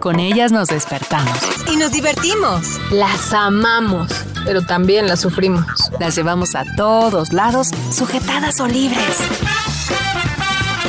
Con 0.00 0.20
ellas 0.20 0.52
nos 0.52 0.68
despertamos. 0.68 1.38
Y 1.72 1.76
nos 1.76 1.92
divertimos. 1.92 2.80
Las 2.90 3.32
amamos, 3.32 4.10
pero 4.44 4.62
también 4.62 5.06
las 5.06 5.20
sufrimos. 5.20 5.64
Las 6.00 6.16
llevamos 6.16 6.54
a 6.54 6.64
todos 6.76 7.32
lados, 7.32 7.70
sujetadas 7.90 8.60
o 8.60 8.66
libres. 8.66 9.18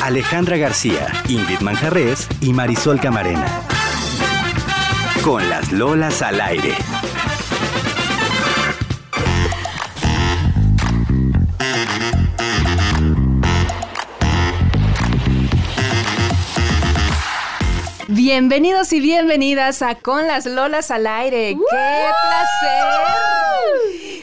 Alejandra 0.01 0.57
García, 0.57 1.07
Ingrid 1.29 1.61
Manjarres 1.61 2.27
y 2.41 2.51
Marisol 2.51 2.99
Camarena. 2.99 3.45
Con 5.23 5.49
las 5.49 5.71
Lolas 5.71 6.21
al 6.21 6.41
aire. 6.41 6.75
Bienvenidos 18.25 18.93
y 18.93 19.01
bienvenidas 19.01 19.81
a 19.81 19.95
Con 19.95 20.27
las 20.27 20.45
Lolas 20.45 20.91
al 20.91 21.07
aire. 21.07 21.49
¡Qué 21.49 22.09
placer! 22.23 23.33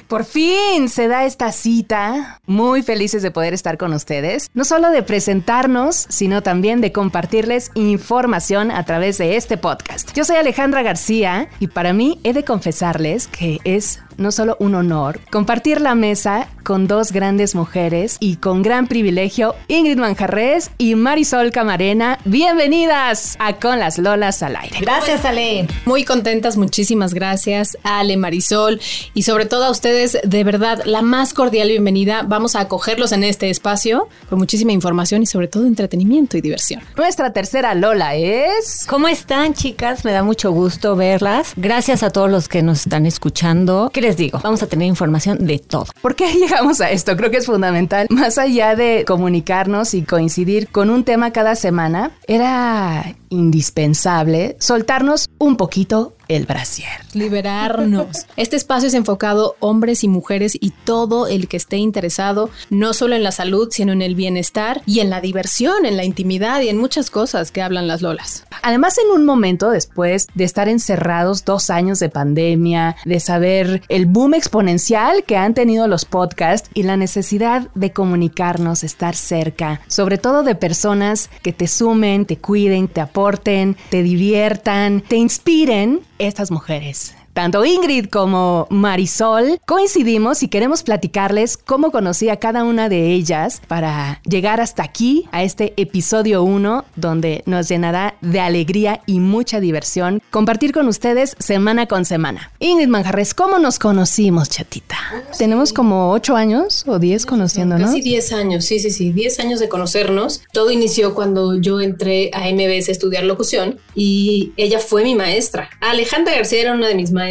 Por 0.09 0.25
fin 0.25 0.89
se 0.89 1.07
da 1.07 1.27
esta 1.27 1.53
cita. 1.53 2.41
Muy 2.47 2.83
felices 2.83 3.23
de 3.23 3.31
poder 3.31 3.53
estar 3.53 3.77
con 3.77 3.93
ustedes. 3.93 4.49
No 4.55 4.65
solo 4.65 4.89
de 4.91 5.03
presentarnos, 5.03 6.07
sino 6.09 6.43
también 6.43 6.81
de 6.81 6.93
compartirles 6.93 7.71
información 7.75 8.71
a 8.71 8.87
través 8.87 9.19
de 9.19 9.37
este 9.37 9.59
podcast. 9.59 10.15
Yo 10.15 10.25
soy 10.25 10.37
Alejandra 10.37 10.83
García 10.83 11.51
y 11.59 11.67
para 11.67 11.93
mí 11.93 12.19
he 12.25 12.33
de 12.33 12.43
confesarles 12.43 13.29
que 13.29 13.59
es 13.65 14.01
no 14.17 14.33
solo 14.33 14.57
un 14.61 14.75
honor 14.75 15.21
compartir 15.31 15.81
la 15.81 15.95
mesa 15.95 16.49
con 16.63 16.87
dos 16.87 17.13
grandes 17.13 17.55
mujeres 17.55 18.17
y 18.21 18.37
con 18.37 18.63
gran 18.63 18.87
privilegio, 18.87 19.55
Ingrid 19.69 19.99
Manjarres 19.99 20.71
y 20.79 20.95
Marisol 20.95 21.51
Camarena. 21.51 22.19
Bienvenidas 22.25 23.37
a 23.39 23.55
Con 23.55 23.79
las 23.79 23.99
Lolas 23.99 24.43
al 24.43 24.57
aire. 24.57 24.79
Gracias, 24.81 25.25
Ale. 25.25 25.67
Muy 25.85 26.05
contentas, 26.05 26.57
muchísimas 26.57 27.15
gracias, 27.15 27.77
Ale, 27.83 28.17
Marisol 28.17 28.81
y 29.15 29.23
sobre 29.23 29.47
todo 29.47 29.65
a 29.65 29.71
ustedes, 29.71 30.19
de 30.23 30.45
verdad, 30.45 30.83
la 30.85 31.03
más 31.03 31.35
cordial 31.35 31.69
bienvenida. 31.69 32.23
Vamos 32.23 32.57
a 32.57 32.61
acogerlos 32.61 33.13
en 33.13 33.25
este 33.25 33.51
espacio 33.51 34.09
con 34.29 34.39
muchísima 34.39 34.73
información 34.73 35.23
y 35.23 35.27
sobre 35.27 35.49
todo 35.49 35.67
entretenimiento 35.67 36.37
y 36.37 36.41
diversión. 36.41 36.83
Nuestra 36.97 37.33
tercera 37.33 37.75
Lola 37.75 38.15
es... 38.15 38.87
¿Cómo 38.89 39.09
están, 39.09 39.55
chicas? 39.55 40.05
Me 40.05 40.13
da 40.13 40.23
mucho 40.23 40.53
gusto 40.53 40.97
verlas. 40.97 41.53
Gracias 41.57 42.03
a 42.03 42.11
todos 42.11 42.31
los 42.31 42.49
que 42.49 42.63
nos 42.63 42.81
están 42.81 43.07
escuchando. 43.07 43.91
¿Qué 44.01 44.07
les 44.07 44.17
digo? 44.17 44.41
Vamos 44.43 44.63
a 44.63 44.67
tener 44.67 44.89
información 44.89 45.47
de 45.47 45.59
todo. 45.59 45.85
¿Por 46.01 46.17
qué 46.17 46.33
llegamos 46.41 46.81
a 46.81 46.91
esto? 46.91 47.15
Creo 47.19 47.31
que 47.31 47.37
es 47.37 47.45
fundamental. 47.45 48.07
Más 48.09 48.39
allá 48.39 48.75
de 48.75 49.05
comunicarnos 49.07 49.93
y 49.93 50.05
coincidir 50.05 50.69
con 50.69 50.89
un 50.89 51.05
tema 51.05 51.33
cada 51.33 51.55
semana, 51.55 52.13
era 52.27 53.15
indispensable 53.29 54.57
soltarnos 54.59 55.29
un 55.37 55.59
poquito 55.59 56.15
el 56.31 56.47
brasier. 56.47 56.89
Liberarnos. 57.13 58.27
Este 58.37 58.57
espacio 58.57 58.89
es 58.89 58.95
enfocado 58.95 59.57
hombres 59.61 60.05
y 60.05 60.09
mujeres 60.09 60.57
y 60.59 60.71
todo 60.71 61.27
el 61.27 61.49
que 61.49 61.57
esté 61.57 61.77
interesado 61.77 62.51
no 62.71 62.95
solo 62.95 63.17
en 63.17 63.23
la 63.23 63.33
salud, 63.33 63.69
sino 63.71 63.93
en 63.93 64.01
el 64.01 64.15
bienestar 64.15 64.83
y 64.87 65.01
en 65.01 65.11
la 65.11 65.21
diversión, 65.21 65.85
en 65.85 65.97
la 65.97 66.05
intimidad 66.05 66.61
y 66.61 66.69
en 66.69 66.79
muchas 66.79 67.11
cosas 67.11 67.51
que 67.51 67.63
hablan 67.63 67.89
las 67.89 68.03
lolas. 68.03 68.45
Además, 68.63 68.97
en 68.99 69.11
un 69.11 69.27
momento 69.27 69.71
después 69.71 70.29
de 70.35 70.45
estar 70.45 70.69
encerrados 70.69 71.45
dos 71.45 71.71
años 71.71 71.99
de 71.99 72.09
pandemia, 72.09 72.97
de 73.05 73.21
saber 73.21 73.83
el 73.89 74.07
boom 74.07 74.35
exponencial 74.35 75.25
que 75.25 75.37
han 75.37 75.55
tenido 75.55 75.89
los 75.89 76.05
podcasts 76.05 76.71
y 76.75 76.85
la 76.85 76.97
necesidad 76.97 77.69
de 77.75 77.93
comunicarnos, 77.93 78.85
estar 78.85 79.17
cerca, 79.17 79.81
sobre 79.89 80.19
todo 80.19 80.43
de 80.43 80.55
personas 80.55 81.31
que 81.43 81.53
te 81.53 81.67
sumen, 81.67 82.27
te 82.27 82.39
cuiden, 82.39 82.89
te 82.89 83.01
aporten, 83.01 83.77
te 83.91 84.03
diviertan, 84.03 85.01
te 85.01 85.17
inspiren, 85.17 86.01
estas 86.21 86.51
mujeres 86.51 87.15
tanto 87.41 87.65
Ingrid 87.65 88.11
como 88.11 88.67
Marisol 88.69 89.63
coincidimos 89.65 90.43
y 90.43 90.49
queremos 90.49 90.83
platicarles 90.83 91.57
cómo 91.57 91.91
conocí 91.91 92.29
a 92.29 92.37
cada 92.37 92.65
una 92.65 92.91
de 92.91 93.13
ellas 93.15 93.63
para 93.67 94.21
llegar 94.29 94.61
hasta 94.61 94.83
aquí, 94.83 95.27
a 95.33 95.43
este 95.43 95.73
episodio 95.79 96.43
1, 96.43 96.85
donde 96.97 97.43
nos 97.47 97.67
llenará 97.67 98.15
de 98.21 98.41
alegría 98.41 99.01
y 99.07 99.21
mucha 99.21 99.59
diversión 99.59 100.21
compartir 100.31 100.75
con 100.75 100.87
ustedes 100.87 101.35
semana 101.39 101.87
con 101.87 102.05
semana. 102.05 102.53
Ingrid 102.59 102.89
Manjarres, 102.89 103.33
¿cómo 103.33 103.59
nos 103.59 103.79
conocimos, 103.79 104.51
chatita? 104.51 104.99
Tenemos 105.39 105.73
como 105.73 106.11
8 106.11 106.37
años 106.37 106.85
o 106.87 106.99
10 106.99 107.25
conociéndonos. 107.25 107.89
Casi 107.89 108.03
10 108.03 108.33
años, 108.35 108.67
sí, 108.67 108.81
sí, 108.81 108.91
sí, 108.91 109.13
10 109.13 109.41
años 109.41 109.61
de 109.61 109.71
conocernos. 109.71 110.43
Todo 110.53 110.71
inició 110.71 111.15
cuando 111.15 111.59
yo 111.59 111.81
entré 111.81 112.31
a 112.35 112.41
MBS 112.51 112.91
a 112.91 112.93
estudiar 112.93 113.25
locución 113.25 113.79
y 113.95 114.53
ella 114.59 114.79
fue 114.79 115.05
mi 115.05 115.15
maestra. 115.15 115.71
Alejandra 115.81 116.35
García 116.35 116.61
era 116.61 116.75
una 116.75 116.89
de 116.89 116.95
mis 116.95 117.13
maestras, 117.13 117.30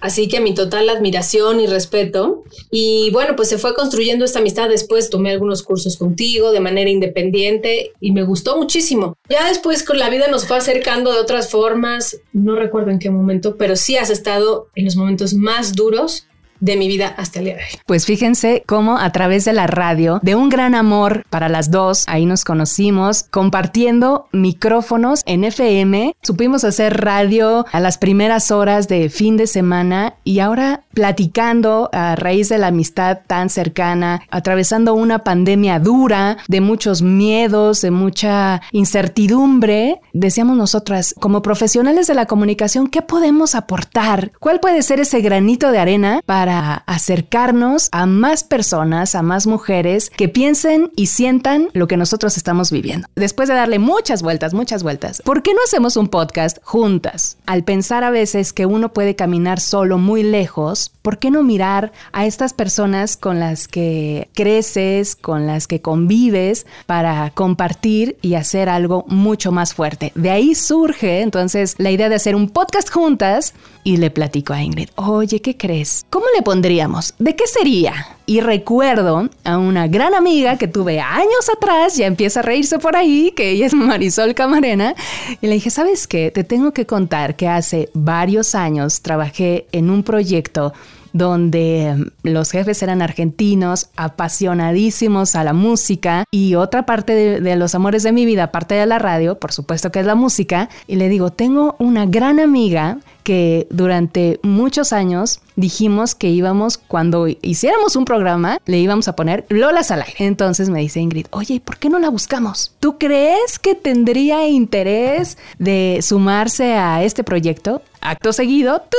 así 0.00 0.28
que 0.28 0.40
mi 0.40 0.54
total 0.54 0.88
admiración 0.88 1.60
y 1.60 1.66
respeto. 1.66 2.44
Y 2.70 3.10
bueno, 3.12 3.36
pues 3.36 3.48
se 3.48 3.58
fue 3.58 3.74
construyendo 3.74 4.24
esta 4.24 4.40
amistad. 4.40 4.68
Después 4.68 5.10
tomé 5.10 5.30
algunos 5.30 5.62
cursos 5.62 5.96
contigo 5.96 6.52
de 6.52 6.60
manera 6.60 6.90
independiente 6.90 7.92
y 8.00 8.12
me 8.12 8.22
gustó 8.22 8.56
muchísimo. 8.56 9.16
Ya 9.28 9.48
después 9.48 9.84
con 9.84 9.98
la 9.98 10.10
vida 10.10 10.28
nos 10.28 10.46
fue 10.46 10.56
acercando 10.56 11.12
de 11.12 11.20
otras 11.20 11.50
formas, 11.50 12.18
no 12.32 12.56
recuerdo 12.56 12.90
en 12.90 12.98
qué 12.98 13.10
momento, 13.10 13.56
pero 13.56 13.76
sí 13.76 13.96
has 13.96 14.10
estado 14.10 14.68
en 14.74 14.84
los 14.84 14.96
momentos 14.96 15.34
más 15.34 15.74
duros 15.74 16.26
de 16.62 16.76
mi 16.76 16.86
vida 16.86 17.12
hasta 17.16 17.40
el 17.40 17.46
día 17.46 17.54
de 17.56 17.60
hoy. 17.60 17.80
Pues 17.86 18.06
fíjense 18.06 18.62
cómo 18.66 18.96
a 18.96 19.10
través 19.10 19.44
de 19.44 19.52
la 19.52 19.66
radio, 19.66 20.20
de 20.22 20.36
un 20.36 20.48
gran 20.48 20.76
amor 20.76 21.26
para 21.28 21.48
las 21.48 21.72
dos, 21.72 22.04
ahí 22.06 22.24
nos 22.24 22.44
conocimos, 22.44 23.24
compartiendo 23.24 24.28
micrófonos 24.30 25.22
en 25.26 25.42
FM, 25.42 26.14
supimos 26.22 26.62
hacer 26.62 27.02
radio 27.04 27.66
a 27.72 27.80
las 27.80 27.98
primeras 27.98 28.52
horas 28.52 28.86
de 28.86 29.10
fin 29.10 29.36
de 29.36 29.48
semana 29.48 30.14
y 30.22 30.38
ahora 30.38 30.82
platicando 30.94 31.90
a 31.92 32.14
raíz 32.14 32.48
de 32.48 32.58
la 32.58 32.68
amistad 32.68 33.18
tan 33.26 33.50
cercana, 33.50 34.22
atravesando 34.30 34.94
una 34.94 35.24
pandemia 35.24 35.80
dura, 35.80 36.36
de 36.46 36.60
muchos 36.60 37.02
miedos, 37.02 37.80
de 37.80 37.90
mucha 37.90 38.62
incertidumbre, 38.70 40.00
decíamos 40.12 40.56
nosotras, 40.56 41.12
como 41.18 41.42
profesionales 41.42 42.06
de 42.06 42.14
la 42.14 42.26
comunicación, 42.26 42.86
¿qué 42.86 43.02
podemos 43.02 43.56
aportar? 43.56 44.30
¿Cuál 44.38 44.60
puede 44.60 44.82
ser 44.82 45.00
ese 45.00 45.20
granito 45.22 45.72
de 45.72 45.80
arena 45.80 46.20
para 46.24 46.51
acercarnos 46.52 47.88
a 47.92 48.06
más 48.06 48.44
personas, 48.44 49.14
a 49.14 49.22
más 49.22 49.46
mujeres 49.46 50.10
que 50.10 50.28
piensen 50.28 50.90
y 50.96 51.06
sientan 51.06 51.68
lo 51.72 51.88
que 51.88 51.96
nosotros 51.96 52.36
estamos 52.36 52.70
viviendo. 52.70 53.08
Después 53.16 53.48
de 53.48 53.54
darle 53.54 53.78
muchas 53.78 54.22
vueltas, 54.22 54.54
muchas 54.54 54.82
vueltas, 54.82 55.22
¿por 55.24 55.42
qué 55.42 55.54
no 55.54 55.60
hacemos 55.64 55.96
un 55.96 56.08
podcast 56.08 56.58
juntas? 56.62 57.36
Al 57.46 57.64
pensar 57.64 58.04
a 58.04 58.10
veces 58.10 58.52
que 58.52 58.66
uno 58.66 58.92
puede 58.92 59.16
caminar 59.16 59.60
solo 59.60 59.98
muy 59.98 60.22
lejos, 60.22 60.92
¿por 61.02 61.18
qué 61.18 61.30
no 61.30 61.42
mirar 61.42 61.92
a 62.12 62.26
estas 62.26 62.52
personas 62.52 63.16
con 63.16 63.40
las 63.40 63.68
que 63.68 64.28
creces, 64.34 65.16
con 65.16 65.46
las 65.46 65.66
que 65.66 65.80
convives 65.80 66.66
para 66.86 67.30
compartir 67.30 68.16
y 68.22 68.34
hacer 68.34 68.68
algo 68.68 69.04
mucho 69.08 69.52
más 69.52 69.74
fuerte? 69.74 70.12
De 70.14 70.30
ahí 70.30 70.54
surge 70.54 71.20
entonces 71.20 71.74
la 71.78 71.90
idea 71.90 72.08
de 72.08 72.16
hacer 72.16 72.34
un 72.34 72.48
podcast 72.48 72.90
juntas 72.90 73.54
y 73.84 73.96
le 73.96 74.10
platico 74.10 74.52
a 74.52 74.62
Ingrid, 74.62 74.90
oye, 74.96 75.40
¿qué 75.40 75.56
crees? 75.56 76.04
¿Cómo 76.10 76.26
le 76.36 76.41
pondríamos? 76.42 77.14
¿De 77.18 77.34
qué 77.36 77.46
sería? 77.46 78.06
Y 78.26 78.40
recuerdo 78.40 79.28
a 79.44 79.58
una 79.58 79.88
gran 79.88 80.14
amiga 80.14 80.56
que 80.56 80.68
tuve 80.68 81.00
años 81.00 81.50
atrás, 81.54 81.96
ya 81.96 82.06
empieza 82.06 82.40
a 82.40 82.42
reírse 82.42 82.78
por 82.78 82.96
ahí, 82.96 83.32
que 83.34 83.50
ella 83.50 83.66
es 83.66 83.74
Marisol 83.74 84.34
Camarena, 84.34 84.94
y 85.40 85.46
le 85.46 85.54
dije, 85.54 85.70
¿sabes 85.70 86.06
qué? 86.06 86.30
Te 86.30 86.44
tengo 86.44 86.72
que 86.72 86.86
contar 86.86 87.36
que 87.36 87.48
hace 87.48 87.90
varios 87.94 88.54
años 88.54 89.02
trabajé 89.02 89.66
en 89.72 89.90
un 89.90 90.02
proyecto 90.02 90.72
donde 91.12 92.10
los 92.22 92.50
jefes 92.50 92.82
eran 92.82 93.02
argentinos, 93.02 93.90
apasionadísimos 93.96 95.34
a 95.34 95.44
la 95.44 95.52
música 95.52 96.24
y 96.30 96.54
otra 96.54 96.86
parte 96.86 97.14
de, 97.14 97.40
de, 97.40 97.56
los 97.56 97.74
amores 97.74 98.02
de 98.02 98.12
mi 98.12 98.24
vida, 98.24 98.44
aparte 98.44 98.74
de 98.74 98.86
la 98.86 98.98
radio, 98.98 99.38
por 99.38 99.52
supuesto 99.52 99.92
que 99.92 100.00
es 100.00 100.06
la 100.06 100.14
música, 100.14 100.70
y 100.86 100.96
le 100.96 101.08
digo, 101.08 101.30
tengo 101.30 101.76
una 101.78 102.06
gran 102.06 102.40
amiga 102.40 102.98
que 103.22 103.66
durante 103.70 104.40
muchos 104.42 104.92
años 104.92 105.40
dijimos 105.56 106.14
que 106.14 106.28
íbamos, 106.28 106.78
cuando 106.78 107.26
hiciéramos 107.28 107.96
un 107.96 108.04
programa, 108.04 108.58
le 108.66 108.78
íbamos 108.78 109.08
a 109.08 109.16
poner 109.16 109.44
Lolas 109.48 109.90
al. 109.90 110.02
Entonces 110.18 110.68
me 110.68 110.80
dice 110.80 111.00
Ingrid, 111.00 111.26
oye, 111.30 111.60
¿por 111.60 111.78
qué 111.78 111.88
no 111.88 111.98
la 111.98 112.08
buscamos? 112.08 112.74
¿Tú 112.80 112.98
crees 112.98 113.58
que 113.58 113.74
tendría 113.74 114.48
interés 114.48 115.38
de 115.58 116.00
sumarse 116.02 116.74
a 116.74 117.02
este 117.02 117.24
proyecto? 117.24 117.82
Acto 118.00 118.32
seguido, 118.32 118.82
tu, 118.90 118.96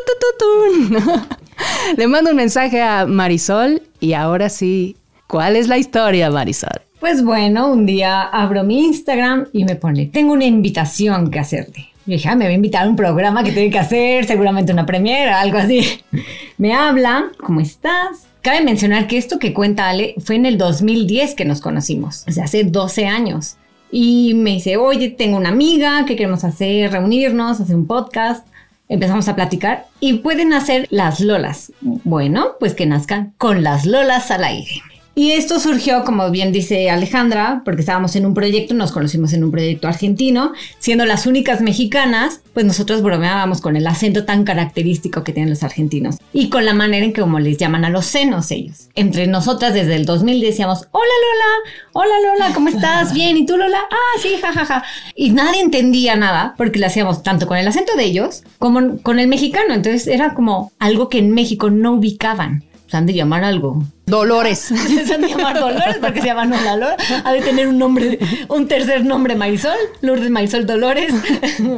le 1.98 2.08
mando 2.08 2.30
un 2.32 2.38
mensaje 2.38 2.82
a 2.82 3.06
Marisol 3.06 3.82
y 4.00 4.14
ahora 4.14 4.50
sí, 4.50 4.96
¿cuál 5.28 5.56
es 5.56 5.68
la 5.68 5.78
historia, 5.78 6.30
Marisol? 6.32 6.82
Pues 7.00 7.24
bueno, 7.24 7.70
un 7.70 7.86
día 7.86 8.22
abro 8.22 8.64
mi 8.64 8.86
Instagram 8.86 9.48
y 9.52 9.66
me 9.66 9.76
pone, 9.76 10.06
tengo 10.06 10.32
una 10.32 10.46
invitación 10.46 11.30
que 11.30 11.40
hacerte. 11.40 11.93
Yo 12.06 12.14
dije, 12.14 12.28
ah, 12.28 12.36
me 12.36 12.46
va 12.46 12.52
a 12.52 12.56
invitar 12.56 12.86
a 12.86 12.90
un 12.90 12.96
programa 12.96 13.44
que 13.44 13.52
tiene 13.52 13.70
que 13.70 13.80
hacer, 13.80 14.26
seguramente 14.26 14.74
una 14.74 14.86
premiera, 14.86 15.40
algo 15.40 15.58
así. 15.58 16.02
Me 16.58 16.74
habla, 16.74 17.32
¿cómo 17.38 17.62
estás? 17.62 18.28
Cabe 18.42 18.62
mencionar 18.62 19.08
que 19.08 19.18
esto 19.18 19.40
que 19.40 19.54
cuenta 19.54 19.88
Ale 19.88 20.16
fue 20.24 20.36
en 20.36 20.46
el 20.46 20.58
2010 20.58 21.34
que 21.34 21.46
nos 21.46 21.62
conocimos, 21.62 22.26
o 22.28 22.32
sea, 22.32 22.44
hace 22.44 22.66
12 22.66 23.06
años. 23.08 23.56
Y 23.90 24.34
me 24.34 24.52
dice, 24.52 24.76
oye, 24.76 25.10
tengo 25.10 25.38
una 25.38 25.50
amiga 25.50 26.04
que 26.06 26.16
queremos 26.16 26.44
hacer, 26.44 26.92
reunirnos, 26.92 27.62
hacer 27.62 27.76
un 27.76 27.88
podcast. 27.88 28.46
Empezamos 28.90 29.30
a 29.30 29.36
platicar 29.36 29.86
y 30.00 30.16
pueden 30.16 30.52
hacer 30.52 30.88
las 30.90 31.20
lolas. 31.20 31.72
Bueno, 31.80 32.56
pues 32.60 32.74
que 32.74 32.86
nazcan 32.86 33.34
con 33.38 33.64
las 33.64 33.86
lolas 33.86 34.30
al 34.30 34.44
aire. 34.44 34.82
Y 35.16 35.32
esto 35.32 35.60
surgió, 35.60 36.04
como 36.06 36.32
bien 36.32 36.52
dice 36.52 36.90
Alejandra, 36.90 37.62
porque 37.64 37.82
estábamos 37.82 38.16
en 38.16 38.26
un 38.26 38.34
proyecto, 38.34 38.74
nos 38.74 38.92
conocimos 38.92 39.32
en 39.34 39.44
un 39.44 39.52
proyecto 39.52 39.88
argentino, 39.88 40.54
siendo 40.80 41.06
las 41.06 41.28
únicas 41.28 41.62
mexicanas, 41.62 42.42
pues 42.54 42.66
nosotros 42.66 43.04
bromeábamos 43.04 43.62
con 43.62 43.76
el 43.76 43.86
acento 43.86 44.26
tan 44.26 44.44
característico 44.44 45.24
que 45.24 45.32
tienen 45.32 45.52
los 45.52 45.62
argentinos 45.62 46.18
y 46.34 46.50
con 46.50 46.66
la 46.66 46.74
manera 46.74 47.06
en 47.06 47.14
que 47.14 47.22
como 47.22 47.40
les 47.40 47.60
llaman 47.60 47.86
a 47.86 47.92
los 47.92 48.08
senos 48.08 48.50
ellos. 48.50 48.90
Entre 48.96 49.28
nosotras 49.28 49.76
desde 49.76 49.96
el 49.96 50.08
2000 50.08 50.42
decíamos, 50.42 50.88
hola 50.90 51.06
Lola, 51.06 51.80
hola 51.94 52.16
Lola, 52.32 52.56
¿cómo 52.56 52.70
estás? 52.70 53.14
Bien, 53.14 53.38
¿y 53.38 53.46
tú 53.46 53.56
Lola? 53.56 53.82
Ah, 53.92 54.20
sí, 54.20 54.34
jajaja. 54.42 54.84
Y 55.16 55.30
nadie 55.30 55.62
entendía 55.62 56.16
nada 56.16 56.56
porque 56.58 56.80
lo 56.80 56.88
hacíamos 56.88 57.22
tanto 57.22 57.46
con 57.46 57.58
el 57.58 57.68
acento 57.68 57.96
de 57.96 58.06
ellos 58.06 58.42
como 58.58 58.98
con 59.04 59.20
el 59.20 59.28
mexicano, 59.28 59.76
entonces 59.76 60.08
era 60.08 60.34
como 60.34 60.72
algo 60.80 61.08
que 61.08 61.20
en 61.20 61.32
México 61.32 61.70
no 61.70 61.94
ubicaban. 61.94 62.64
Se 62.88 62.98
han 62.98 63.06
de 63.06 63.14
llamar 63.14 63.44
algo 63.44 63.84
Dolores. 64.06 64.60
Se 65.06 65.14
han 65.14 65.22
de 65.22 65.30
llamar 65.30 65.60
Dolores 65.60 65.98
porque 66.02 66.20
se 66.20 66.28
llama 66.28 66.46
Lola 66.46 66.76
Lora. 66.76 66.98
Ha 67.24 67.32
de 67.32 67.42
tener 67.42 67.68
un 67.68 67.78
nombre, 67.78 68.20
un 68.50 68.68
tercer 68.68 69.06
nombre 69.06 69.36
Marisol, 69.36 69.78
Lourdes 70.02 70.30
Marisol 70.30 70.66
Dolores. 70.66 71.14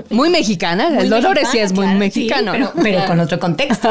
Muy 0.10 0.30
mexicana. 0.30 0.90
Muy 0.90 1.04
el 1.04 1.10
Dolores 1.10 1.50
sí 1.52 1.60
es 1.60 1.72
muy 1.72 1.86
claro, 1.86 2.00
mexicano. 2.00 2.54
sí, 2.54 2.60
pero, 2.60 2.72
pero 2.82 3.06
con 3.06 3.20
otro 3.20 3.40
contexto. 3.40 3.90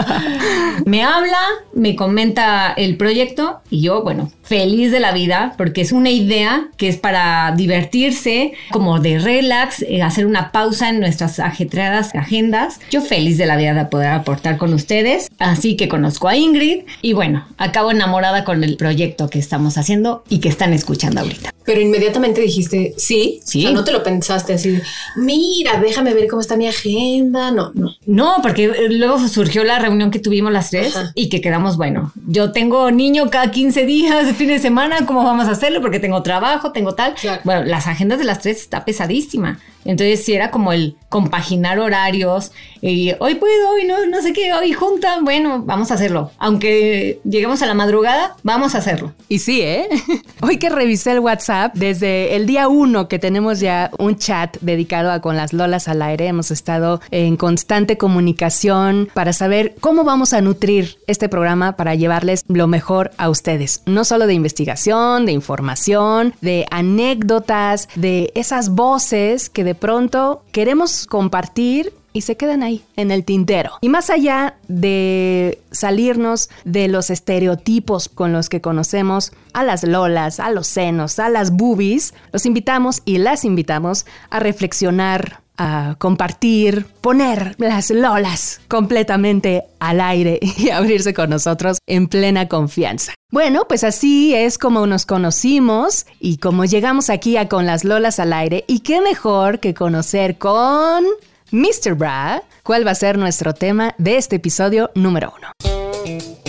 Me 0.85 1.05
habla, 1.05 1.39
me 1.75 1.95
comenta 1.95 2.73
el 2.77 2.97
proyecto 2.97 3.61
y 3.71 3.83
yo, 3.83 4.03
bueno, 4.03 4.33
feliz 4.43 4.91
de 4.91 5.01
la 5.01 5.13
vida 5.13 5.55
porque 5.57 5.81
es 5.81 5.93
una 5.93 6.11
idea 6.11 6.69
que 6.77 6.89
es 6.89 6.97
para 6.97 7.53
divertirse, 7.57 8.53
como 8.73 8.99
de 8.99 9.21
relax, 9.21 9.83
eh, 9.83 10.03
hacer 10.03 10.27
una 10.27 10.51
pausa 10.51 10.89
en 10.89 10.99
nuestras 10.99 11.39
ajetreadas 11.39 12.15
agendas. 12.15 12.81
Yo 12.91 13.01
feliz 13.01 13.39
de 13.39 13.47
la 13.47 13.57
vida 13.57 13.75
de 13.75 13.85
poder 13.85 14.09
aportar 14.09 14.57
con 14.57 14.75
ustedes. 14.75 15.29
Así 15.39 15.77
que 15.77 15.89
conozco 15.89 16.27
a 16.27 16.37
Ingrid 16.37 16.83
y 17.01 17.13
bueno, 17.13 17.47
acabo 17.59 17.93
enamorada 17.93 18.24
con 18.45 18.65
el 18.65 18.77
proyecto 18.77 19.29
que 19.29 19.39
estamos 19.39 19.77
haciendo 19.77 20.25
y 20.29 20.39
que 20.39 20.49
están 20.49 20.73
escuchando 20.73 21.21
ahorita. 21.21 21.53
Pero 21.65 21.81
inmediatamente 21.81 22.41
dijiste 22.41 22.95
sí. 22.97 23.41
Sí. 23.45 23.61
O 23.61 23.69
sea, 23.69 23.71
no 23.73 23.85
te 23.85 23.93
lo 23.93 24.03
pensaste 24.03 24.55
así. 24.55 24.79
Mira, 25.17 25.81
déjame 25.81 26.15
ver 26.15 26.27
cómo 26.29 26.41
está 26.41 26.57
mi 26.57 26.67
agenda. 26.67 27.51
No, 27.51 27.73
no. 27.75 27.95
No, 28.07 28.37
porque 28.43 28.65
eh, 28.65 28.89
luego 28.91 29.19
surgió 29.29 29.65
la 29.65 29.79
reunión 29.79 30.11
que 30.11 30.19
tuvimos 30.19 30.53
las 30.53 30.71
tres 30.71 30.97
Ajá. 30.97 31.13
y 31.15 31.29
que 31.29 31.41
quedamos, 31.41 31.77
bueno, 31.77 32.13
yo 32.27 32.53
tengo 32.53 32.91
niño 32.91 33.31
cada 33.31 33.51
15 33.51 33.87
días 33.87 34.27
de 34.27 34.35
fin 34.35 34.49
de 34.49 34.59
semana, 34.59 35.07
¿cómo 35.07 35.25
vamos 35.25 35.47
a 35.49 35.53
hacerlo? 35.53 35.81
Porque 35.81 36.01
tengo 36.01 36.23
trabajo, 36.23 36.73
tengo 36.73 36.95
tal. 36.95 37.15
Claro. 37.15 37.41
Bueno, 37.45 37.65
las 37.65 37.87
agendas 37.87 38.19
de 38.19 38.25
las 38.25 38.41
tres 38.41 38.61
está 38.61 38.85
pesadísima. 38.85 39.59
Entonces, 39.85 40.25
sí 40.25 40.33
era 40.33 40.51
como 40.51 40.73
el 40.73 40.97
compaginar 41.09 41.79
horarios 41.79 42.51
y 42.81 43.13
hoy 43.21 43.37
puedo, 43.37 43.71
hoy 43.71 43.87
no, 43.87 44.05
no 44.07 44.21
sé 44.21 44.33
qué, 44.33 44.53
hoy 44.53 44.73
junta, 44.73 45.21
bueno, 45.23 45.63
vamos 45.65 45.91
a 45.91 45.95
hacerlo. 45.95 46.33
Aunque 46.39 47.21
lleguemos 47.25 47.63
a 47.63 47.67
la 47.67 47.75
madrugada, 47.75 48.37
vamos 48.43 48.75
a 48.75 48.79
hacerlo. 48.79 49.15
Y 49.29 49.39
sí, 49.39 49.63
¿eh? 49.63 49.89
Hoy 50.43 50.59
que 50.59 50.69
revisé 50.69 51.13
el 51.13 51.21
WhatsApp, 51.21 51.75
desde 51.75 52.37
el 52.37 52.47
día 52.47 52.69
uno 52.69 53.09
que 53.09 53.19
tenemos 53.19 53.61
ya 53.61 53.91
un 53.99 54.17
chat 54.17 54.59
dedicado 54.61 55.11
a 55.11 55.21
Con 55.21 55.37
las 55.37 55.53
Lolas 55.53 55.89
al 55.89 56.03
aire, 56.03 56.27
hemos 56.27 56.51
estado 56.51 57.01
en 57.11 57.37
constante 57.37 57.97
comunicación 57.97 59.09
para 59.15 59.33
saber 59.33 59.75
cómo 59.81 60.05
vamos 60.05 60.33
a 60.33 60.41
nutrir 60.41 60.99
este 61.07 61.29
programa 61.29 61.77
para 61.77 61.95
llevarles 61.95 62.45
lo 62.49 62.67
mejor 62.67 63.13
a 63.17 63.31
ustedes. 63.31 63.83
No 63.87 64.05
solo 64.05 64.27
de 64.27 64.35
investigación, 64.35 65.27
de 65.27 65.33
información, 65.33 66.35
de 66.41 66.67
anécdotas, 66.71 67.89
de 67.95 68.33
esas 68.35 68.71
voces 68.71 69.49
que 69.49 69.65
de 69.65 69.74
pronto 69.75 70.43
queremos 70.53 71.07
compartir 71.07 71.93
y 72.15 72.21
se 72.21 72.37
quedan 72.37 72.63
ahí, 72.63 72.85
en 72.97 73.11
el 73.11 73.25
tintero. 73.25 73.73
Y 73.81 73.89
más 73.89 74.09
allá 74.09 74.55
de 74.69 75.59
salirnos 75.73 76.49
de 76.65 76.87
los 76.87 77.11
estereotipos 77.11 78.09
con 78.09 78.33
los 78.33 78.49
que 78.49 78.61
conocemos 78.61 79.33
a 79.53 79.65
las 79.65 79.83
lolas, 79.83 80.39
a 80.39 80.51
los 80.51 80.69
senos, 80.69 81.19
a 81.19 81.29
las 81.29 81.51
boobies, 81.51 82.15
los 82.33 82.47
invitamos 82.47 83.03
y 83.05 83.19
las 83.19 83.45
invitamos 83.45 84.07
a 84.31 84.39
reflexionar, 84.39 85.41
a 85.57 85.97
compartir, 85.99 86.87
poner 87.01 87.55
las 87.59 87.91
lolas 87.91 88.61
completamente 88.69 89.65
al 89.79 90.01
aire 90.01 90.41
y 90.59 90.71
abrirse 90.71 91.15
con 91.15 91.31
nosotros 91.31 91.79
en 91.87 92.09
plena 92.09 92.49
confianza. 92.49 93.15
Bueno, 93.31 93.67
pues 93.67 93.83
así 93.83 94.35
es 94.35 94.59
como 94.59 94.87
nos 94.87 95.07
conocimos 95.07 96.07
y 96.21 96.37
como 96.37 96.65
llegamos 96.65 97.11
aquí 97.11 97.37
a 97.37 97.49
con 97.49 97.67
las 97.67 97.85
lolas 97.85 98.21
al 98.21 98.33
aire 98.33 98.65
y 98.69 98.81
qué 98.81 99.01
mejor 99.01 99.59
que 99.59 99.75
conocer 99.75 100.39
con 100.39 101.05
Mr. 101.51 101.95
Bra, 101.95 102.43
cuál 102.63 102.87
va 102.87 102.93
a 102.93 102.95
ser 102.95 103.19
nuestro 103.19 103.55
tema 103.55 103.95
de 103.99 104.17
este 104.17 104.37
episodio 104.37 104.91
número 104.95 105.33
uno. 105.37 106.44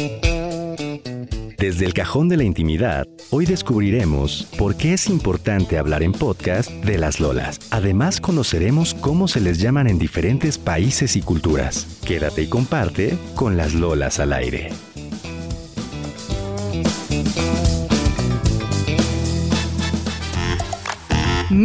Desde 1.76 1.88
el 1.88 1.94
cajón 1.94 2.30
de 2.30 2.38
la 2.38 2.46
intimidad, 2.46 3.06
hoy 3.32 3.46
descubriremos 3.46 4.48
por 4.58 4.78
qué 4.78 4.94
es 4.94 5.10
importante 5.10 5.78
hablar 5.78 6.04
en 6.04 6.14
podcast 6.14 6.72
de 6.72 6.98
las 6.98 7.20
lolas. 7.20 7.60
Además, 7.70 8.22
conoceremos 8.22 8.94
cómo 8.94 9.28
se 9.28 9.42
les 9.42 9.60
llaman 9.60 9.88
en 9.88 10.00
diferentes 10.00 10.58
países 10.58 11.18
y 11.18 11.22
culturas. 11.22 12.00
Quédate 12.06 12.44
y 12.44 12.48
comparte 12.48 13.18
con 13.36 13.58
las 13.58 13.74
lolas 13.74 14.22
al 14.22 14.32
aire. 14.32 14.70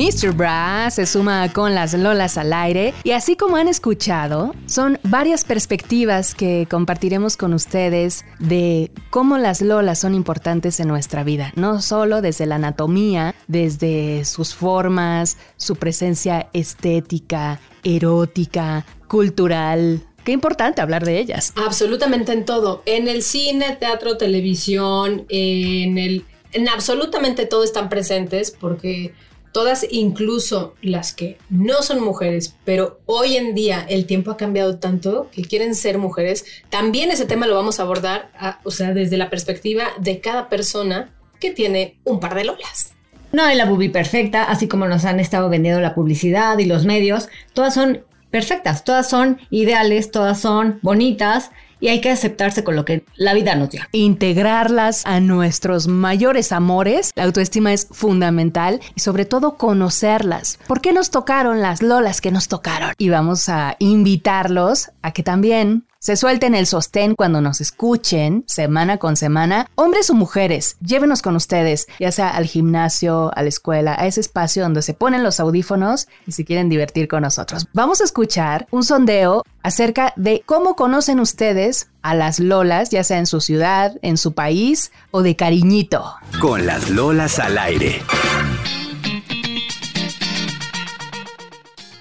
Mr. 0.00 0.32
Bra 0.32 0.88
se 0.90 1.04
suma 1.04 1.52
con 1.52 1.74
las 1.74 1.92
Lolas 1.92 2.38
al 2.38 2.54
aire 2.54 2.94
y 3.04 3.10
así 3.10 3.36
como 3.36 3.56
han 3.56 3.68
escuchado, 3.68 4.54
son 4.64 4.98
varias 5.02 5.44
perspectivas 5.44 6.34
que 6.34 6.66
compartiremos 6.70 7.36
con 7.36 7.52
ustedes 7.52 8.24
de 8.38 8.90
cómo 9.10 9.36
las 9.36 9.60
Lolas 9.60 9.98
son 9.98 10.14
importantes 10.14 10.80
en 10.80 10.88
nuestra 10.88 11.22
vida, 11.22 11.52
no 11.54 11.82
solo 11.82 12.22
desde 12.22 12.46
la 12.46 12.54
anatomía, 12.54 13.34
desde 13.46 14.24
sus 14.24 14.54
formas, 14.54 15.36
su 15.58 15.76
presencia 15.76 16.48
estética, 16.54 17.60
erótica, 17.84 18.86
cultural. 19.06 20.00
Qué 20.24 20.32
importante 20.32 20.80
hablar 20.80 21.04
de 21.04 21.18
ellas. 21.18 21.52
Absolutamente 21.56 22.32
en 22.32 22.46
todo. 22.46 22.82
En 22.86 23.06
el 23.06 23.22
cine, 23.22 23.76
teatro, 23.78 24.16
televisión, 24.16 25.26
en 25.28 25.98
el. 25.98 26.24
En 26.52 26.68
absolutamente 26.70 27.46
todo 27.46 27.62
están 27.62 27.88
presentes 27.88 28.50
porque 28.50 29.12
todas, 29.52 29.86
incluso 29.90 30.74
las 30.82 31.12
que 31.12 31.38
no 31.48 31.82
son 31.82 32.02
mujeres, 32.02 32.54
pero 32.64 33.00
hoy 33.06 33.36
en 33.36 33.54
día 33.54 33.84
el 33.88 34.06
tiempo 34.06 34.30
ha 34.30 34.36
cambiado 34.36 34.78
tanto 34.78 35.28
que 35.32 35.42
quieren 35.42 35.74
ser 35.74 35.98
mujeres, 35.98 36.44
también 36.68 37.10
ese 37.10 37.24
tema 37.26 37.46
lo 37.46 37.54
vamos 37.54 37.80
a 37.80 37.82
abordar, 37.82 38.30
a- 38.38 38.60
o 38.64 38.70
sea, 38.70 38.92
desde 38.94 39.16
la 39.16 39.30
perspectiva 39.30 39.84
de 39.98 40.20
cada 40.20 40.48
persona 40.48 41.12
que 41.40 41.50
tiene 41.50 41.98
un 42.04 42.20
par 42.20 42.34
de 42.34 42.44
lolas. 42.44 42.92
No 43.32 43.44
hay 43.44 43.56
la 43.56 43.64
bubi 43.64 43.88
perfecta, 43.88 44.44
así 44.44 44.66
como 44.68 44.86
nos 44.88 45.04
han 45.04 45.20
estado 45.20 45.48
vendiendo 45.48 45.80
la 45.80 45.94
publicidad 45.94 46.58
y 46.58 46.64
los 46.64 46.84
medios. 46.84 47.28
Todas 47.52 47.74
son 47.74 48.04
perfectas, 48.30 48.84
todas 48.84 49.08
son 49.08 49.40
ideales, 49.50 50.10
todas 50.10 50.40
son 50.40 50.78
bonitas 50.82 51.50
y 51.80 51.88
hay 51.88 52.00
que 52.00 52.10
aceptarse 52.10 52.62
con 52.64 52.76
lo 52.76 52.84
que 52.84 53.04
la 53.16 53.34
vida 53.34 53.54
nos 53.54 53.70
dio. 53.70 53.82
integrarlas 53.92 55.06
a 55.06 55.20
nuestros 55.20 55.88
mayores 55.88 56.52
amores. 56.52 57.10
La 57.14 57.24
autoestima 57.24 57.72
es 57.72 57.88
fundamental 57.90 58.80
y 58.94 59.00
sobre 59.00 59.24
todo 59.24 59.56
conocerlas. 59.56 60.58
¿Por 60.66 60.80
qué 60.80 60.92
nos 60.92 61.10
tocaron 61.10 61.60
las 61.60 61.82
lolas 61.82 62.20
que 62.20 62.30
nos 62.30 62.48
tocaron? 62.48 62.92
Y 62.98 63.08
vamos 63.08 63.48
a 63.48 63.76
invitarlos 63.78 64.90
a 65.02 65.12
que 65.12 65.22
también 65.22 65.84
se 66.02 66.16
suelten 66.16 66.54
el 66.54 66.66
sostén 66.66 67.14
cuando 67.14 67.42
nos 67.42 67.60
escuchen 67.60 68.42
semana 68.46 68.96
con 68.96 69.16
semana. 69.16 69.68
Hombres 69.74 70.08
o 70.08 70.14
mujeres, 70.14 70.78
llévenos 70.80 71.20
con 71.20 71.36
ustedes, 71.36 71.88
ya 71.98 72.10
sea 72.10 72.30
al 72.30 72.46
gimnasio, 72.46 73.30
a 73.36 73.42
la 73.42 73.50
escuela, 73.50 73.94
a 73.98 74.06
ese 74.06 74.20
espacio 74.20 74.62
donde 74.62 74.80
se 74.80 74.94
ponen 74.94 75.22
los 75.22 75.40
audífonos 75.40 76.08
y 76.26 76.32
se 76.32 76.46
quieren 76.46 76.70
divertir 76.70 77.06
con 77.06 77.20
nosotros. 77.20 77.66
Vamos 77.74 78.00
a 78.00 78.04
escuchar 78.04 78.66
un 78.70 78.82
sondeo 78.82 79.44
acerca 79.62 80.14
de 80.16 80.42
cómo 80.46 80.74
conocen 80.74 81.20
ustedes 81.20 81.90
a 82.00 82.14
las 82.14 82.40
lolas, 82.40 82.88
ya 82.88 83.04
sea 83.04 83.18
en 83.18 83.26
su 83.26 83.42
ciudad, 83.42 83.98
en 84.00 84.16
su 84.16 84.32
país 84.32 84.92
o 85.10 85.20
de 85.20 85.36
cariñito. 85.36 86.14
Con 86.40 86.64
las 86.64 86.88
lolas 86.88 87.38
al 87.38 87.58
aire. 87.58 88.00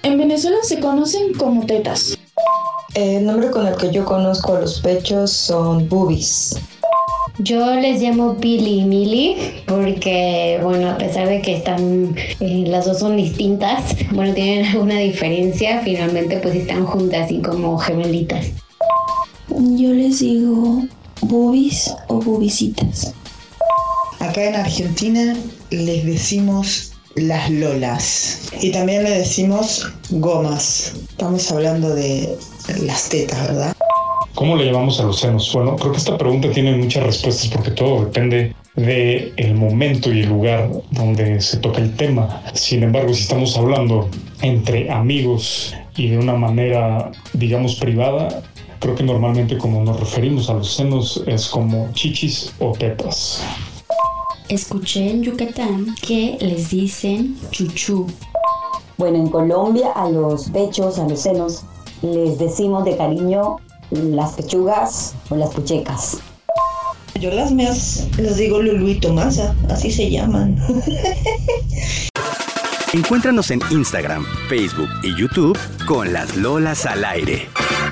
En 0.02 0.16
Venezuela 0.16 0.56
se 0.62 0.80
conocen 0.80 1.34
como 1.34 1.66
tetas. 1.66 2.16
El 2.94 3.24
nombre 3.24 3.50
con 3.52 3.68
el 3.68 3.76
que 3.76 3.92
yo 3.92 4.04
conozco 4.04 4.56
a 4.56 4.60
los 4.60 4.80
pechos 4.80 5.30
son 5.30 5.88
boobies. 5.88 6.56
Yo 7.38 7.74
les 7.76 8.02
llamo 8.02 8.36
Pili 8.36 8.80
y 8.80 8.84
Mili 8.84 9.62
porque, 9.66 10.58
bueno, 10.60 10.90
a 10.90 10.98
pesar 10.98 11.28
de 11.28 11.40
que 11.40 11.56
están, 11.56 12.16
eh, 12.40 12.64
las 12.66 12.86
dos 12.86 12.98
son 12.98 13.16
distintas, 13.16 13.96
bueno, 14.10 14.34
tienen 14.34 14.66
alguna 14.66 14.98
diferencia, 14.98 15.80
finalmente 15.84 16.38
pues 16.38 16.56
están 16.56 16.84
juntas 16.84 17.30
y 17.30 17.40
como 17.40 17.78
gemelitas. 17.78 18.48
Yo 19.48 19.92
les 19.92 20.18
digo 20.18 20.82
boobies 21.22 21.94
o 22.08 22.20
bubisitas. 22.20 23.14
Acá 24.18 24.44
en 24.44 24.56
Argentina 24.56 25.36
les 25.70 26.04
decimos 26.04 26.89
las 27.14 27.50
lolas. 27.50 28.50
Y 28.60 28.70
también 28.70 29.04
le 29.04 29.10
decimos 29.10 29.92
gomas. 30.10 30.94
Estamos 31.10 31.50
hablando 31.50 31.94
de 31.94 32.36
las 32.82 33.08
tetas, 33.08 33.48
¿verdad? 33.48 33.76
¿Cómo 34.34 34.56
le 34.56 34.66
llamamos 34.66 34.98
a 35.00 35.04
los 35.04 35.20
senos? 35.20 35.52
Bueno, 35.52 35.76
creo 35.76 35.92
que 35.92 35.98
esta 35.98 36.16
pregunta 36.16 36.50
tiene 36.50 36.76
muchas 36.76 37.04
respuestas 37.04 37.48
porque 37.48 37.72
todo 37.72 38.04
depende 38.04 38.54
de 38.76 39.32
el 39.36 39.54
momento 39.54 40.12
y 40.12 40.20
el 40.20 40.28
lugar 40.28 40.70
donde 40.92 41.40
se 41.40 41.58
toca 41.58 41.80
el 41.80 41.94
tema. 41.96 42.42
Sin 42.54 42.82
embargo, 42.82 43.12
si 43.12 43.22
estamos 43.22 43.56
hablando 43.56 44.08
entre 44.40 44.90
amigos 44.90 45.74
y 45.96 46.08
de 46.08 46.18
una 46.18 46.34
manera, 46.34 47.10
digamos, 47.34 47.74
privada, 47.76 48.42
creo 48.78 48.94
que 48.94 49.02
normalmente 49.02 49.58
como 49.58 49.82
nos 49.84 50.00
referimos 50.00 50.48
a 50.48 50.54
los 50.54 50.74
senos 50.74 51.22
es 51.26 51.46
como 51.48 51.90
chichis 51.92 52.52
o 52.60 52.72
tetas. 52.72 53.42
Escuché 54.50 55.08
en 55.08 55.22
Yucatán 55.22 55.94
que 56.02 56.36
les 56.40 56.70
dicen 56.70 57.38
chuchú. 57.52 58.08
Bueno, 58.98 59.18
en 59.18 59.28
Colombia 59.28 59.92
a 59.94 60.10
los 60.10 60.50
pechos, 60.50 60.98
a 60.98 61.06
los 61.06 61.20
senos, 61.20 61.62
les 62.02 62.36
decimos 62.36 62.84
de 62.84 62.96
cariño 62.96 63.58
las 63.92 64.32
pechugas 64.32 65.14
o 65.28 65.36
las 65.36 65.50
puchecas. 65.50 66.18
Yo 67.20 67.30
las 67.30 67.52
mías 67.52 68.08
les 68.18 68.38
digo 68.38 68.60
Lulu 68.60 68.88
y 68.88 68.98
Tomasa, 68.98 69.54
así 69.68 69.92
se 69.92 70.10
llaman. 70.10 70.58
Encuéntranos 72.92 73.52
en 73.52 73.60
Instagram, 73.70 74.26
Facebook 74.48 74.88
y 75.04 75.14
YouTube 75.14 75.56
con 75.86 76.12
las 76.12 76.36
Lolas 76.36 76.86
al 76.86 77.04
aire. 77.04 77.46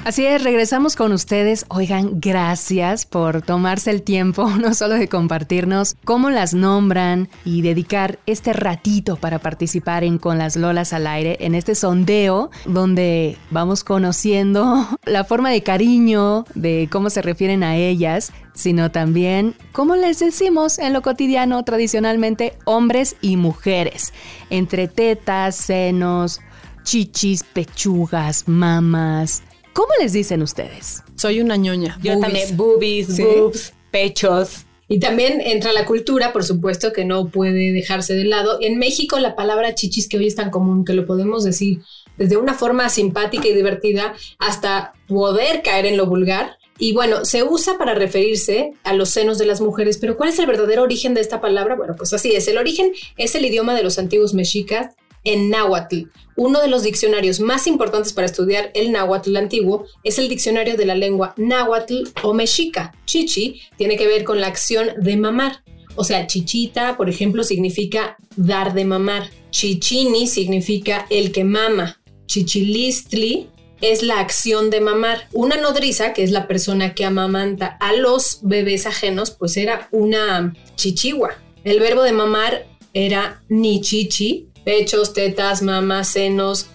Así 0.08 0.24
es, 0.24 0.42
regresamos 0.42 0.96
con 0.96 1.12
ustedes. 1.12 1.66
Oigan, 1.68 2.12
gracias 2.18 3.04
por 3.04 3.42
tomarse 3.42 3.90
el 3.90 4.00
tiempo, 4.00 4.48
no 4.58 4.72
solo 4.72 4.94
de 4.94 5.06
compartirnos 5.06 5.96
cómo 6.02 6.30
las 6.30 6.54
nombran 6.54 7.28
y 7.44 7.60
dedicar 7.60 8.18
este 8.24 8.54
ratito 8.54 9.16
para 9.16 9.38
participar 9.38 10.04
en 10.04 10.16
Con 10.16 10.38
las 10.38 10.56
Lolas 10.56 10.94
al 10.94 11.06
aire, 11.06 11.36
en 11.40 11.54
este 11.54 11.74
sondeo 11.74 12.50
donde 12.64 13.36
vamos 13.50 13.84
conociendo 13.84 14.88
la 15.04 15.24
forma 15.24 15.50
de 15.50 15.62
cariño, 15.62 16.46
de 16.54 16.88
cómo 16.90 17.10
se 17.10 17.20
refieren 17.20 17.62
a 17.62 17.76
ellas, 17.76 18.32
sino 18.54 18.90
también, 18.90 19.56
como 19.72 19.94
les 19.94 20.20
decimos 20.20 20.78
en 20.78 20.94
lo 20.94 21.02
cotidiano 21.02 21.62
tradicionalmente, 21.64 22.56
hombres 22.64 23.16
y 23.20 23.36
mujeres, 23.36 24.14
entre 24.48 24.88
tetas, 24.88 25.54
senos, 25.54 26.40
chichis, 26.82 27.42
pechugas, 27.42 28.48
mamas. 28.48 29.42
¿Cómo 29.78 29.92
les 30.00 30.12
dicen 30.12 30.42
ustedes? 30.42 31.04
Soy 31.14 31.40
una 31.40 31.54
ñoña. 31.56 32.00
Yo 32.02 32.18
también, 32.18 32.56
boobies, 32.56 33.14
Sí. 33.14 33.22
boobs, 33.22 33.72
pechos. 33.92 34.66
Y 34.88 34.98
también 34.98 35.40
entra 35.40 35.72
la 35.72 35.86
cultura, 35.86 36.32
por 36.32 36.42
supuesto, 36.42 36.92
que 36.92 37.04
no 37.04 37.28
puede 37.28 37.70
dejarse 37.70 38.14
de 38.14 38.24
lado. 38.24 38.58
En 38.60 38.80
México 38.80 39.20
la 39.20 39.36
palabra 39.36 39.76
chichis 39.76 40.08
que 40.08 40.18
hoy 40.18 40.26
es 40.26 40.34
tan 40.34 40.50
común 40.50 40.84
que 40.84 40.94
lo 40.94 41.06
podemos 41.06 41.44
decir 41.44 41.78
desde 42.16 42.36
una 42.36 42.54
forma 42.54 42.88
simpática 42.88 43.46
y 43.46 43.54
divertida 43.54 44.14
hasta 44.40 44.94
poder 45.06 45.62
caer 45.62 45.86
en 45.86 45.96
lo 45.96 46.06
vulgar. 46.06 46.58
Y 46.80 46.92
bueno, 46.92 47.24
se 47.24 47.44
usa 47.44 47.78
para 47.78 47.94
referirse 47.94 48.72
a 48.82 48.94
los 48.94 49.10
senos 49.10 49.38
de 49.38 49.46
las 49.46 49.60
mujeres, 49.60 49.96
pero 49.98 50.16
¿cuál 50.16 50.30
es 50.30 50.40
el 50.40 50.46
verdadero 50.46 50.82
origen 50.82 51.14
de 51.14 51.20
esta 51.20 51.40
palabra? 51.40 51.76
Bueno, 51.76 51.94
pues 51.96 52.12
así 52.12 52.34
es. 52.34 52.48
El 52.48 52.58
origen 52.58 52.90
es 53.16 53.36
el 53.36 53.44
idioma 53.44 53.76
de 53.76 53.84
los 53.84 54.00
antiguos 54.00 54.34
mexicas 54.34 54.96
en 55.28 55.50
náhuatl. 55.50 56.04
Uno 56.36 56.60
de 56.62 56.68
los 56.68 56.82
diccionarios 56.82 57.38
más 57.38 57.66
importantes 57.66 58.14
para 58.14 58.26
estudiar 58.26 58.70
el 58.74 58.92
náhuatl 58.92 59.36
antiguo 59.36 59.84
es 60.04 60.18
el 60.18 60.28
diccionario 60.28 60.76
de 60.76 60.86
la 60.86 60.94
lengua 60.94 61.34
náhuatl 61.36 62.04
o 62.22 62.32
mexica. 62.32 62.94
Chichi 63.04 63.60
tiene 63.76 63.96
que 63.96 64.06
ver 64.06 64.24
con 64.24 64.40
la 64.40 64.46
acción 64.46 64.88
de 64.98 65.16
mamar. 65.18 65.62
O 65.96 66.04
sea, 66.04 66.26
chichita, 66.26 66.96
por 66.96 67.10
ejemplo, 67.10 67.44
significa 67.44 68.16
dar 68.36 68.72
de 68.72 68.86
mamar. 68.86 69.28
Chichini 69.50 70.26
significa 70.26 71.06
el 71.10 71.30
que 71.30 71.44
mama. 71.44 72.00
Chichilistli 72.26 73.48
es 73.82 74.02
la 74.02 74.20
acción 74.20 74.70
de 74.70 74.80
mamar. 74.80 75.28
Una 75.32 75.56
nodriza, 75.56 76.14
que 76.14 76.22
es 76.22 76.30
la 76.30 76.46
persona 76.46 76.94
que 76.94 77.04
amamanta 77.04 77.76
a 77.80 77.92
los 77.92 78.38
bebés 78.42 78.86
ajenos, 78.86 79.32
pues 79.32 79.58
era 79.58 79.88
una 79.90 80.54
chichigua. 80.76 81.36
El 81.64 81.80
verbo 81.80 82.02
de 82.02 82.12
mamar 82.12 82.66
era 82.94 83.42
ni 83.48 83.80
chichi, 83.80 84.47
pechos, 84.68 85.14
tetas, 85.14 85.62
mamas, 85.62 86.08
senos, 86.08 86.66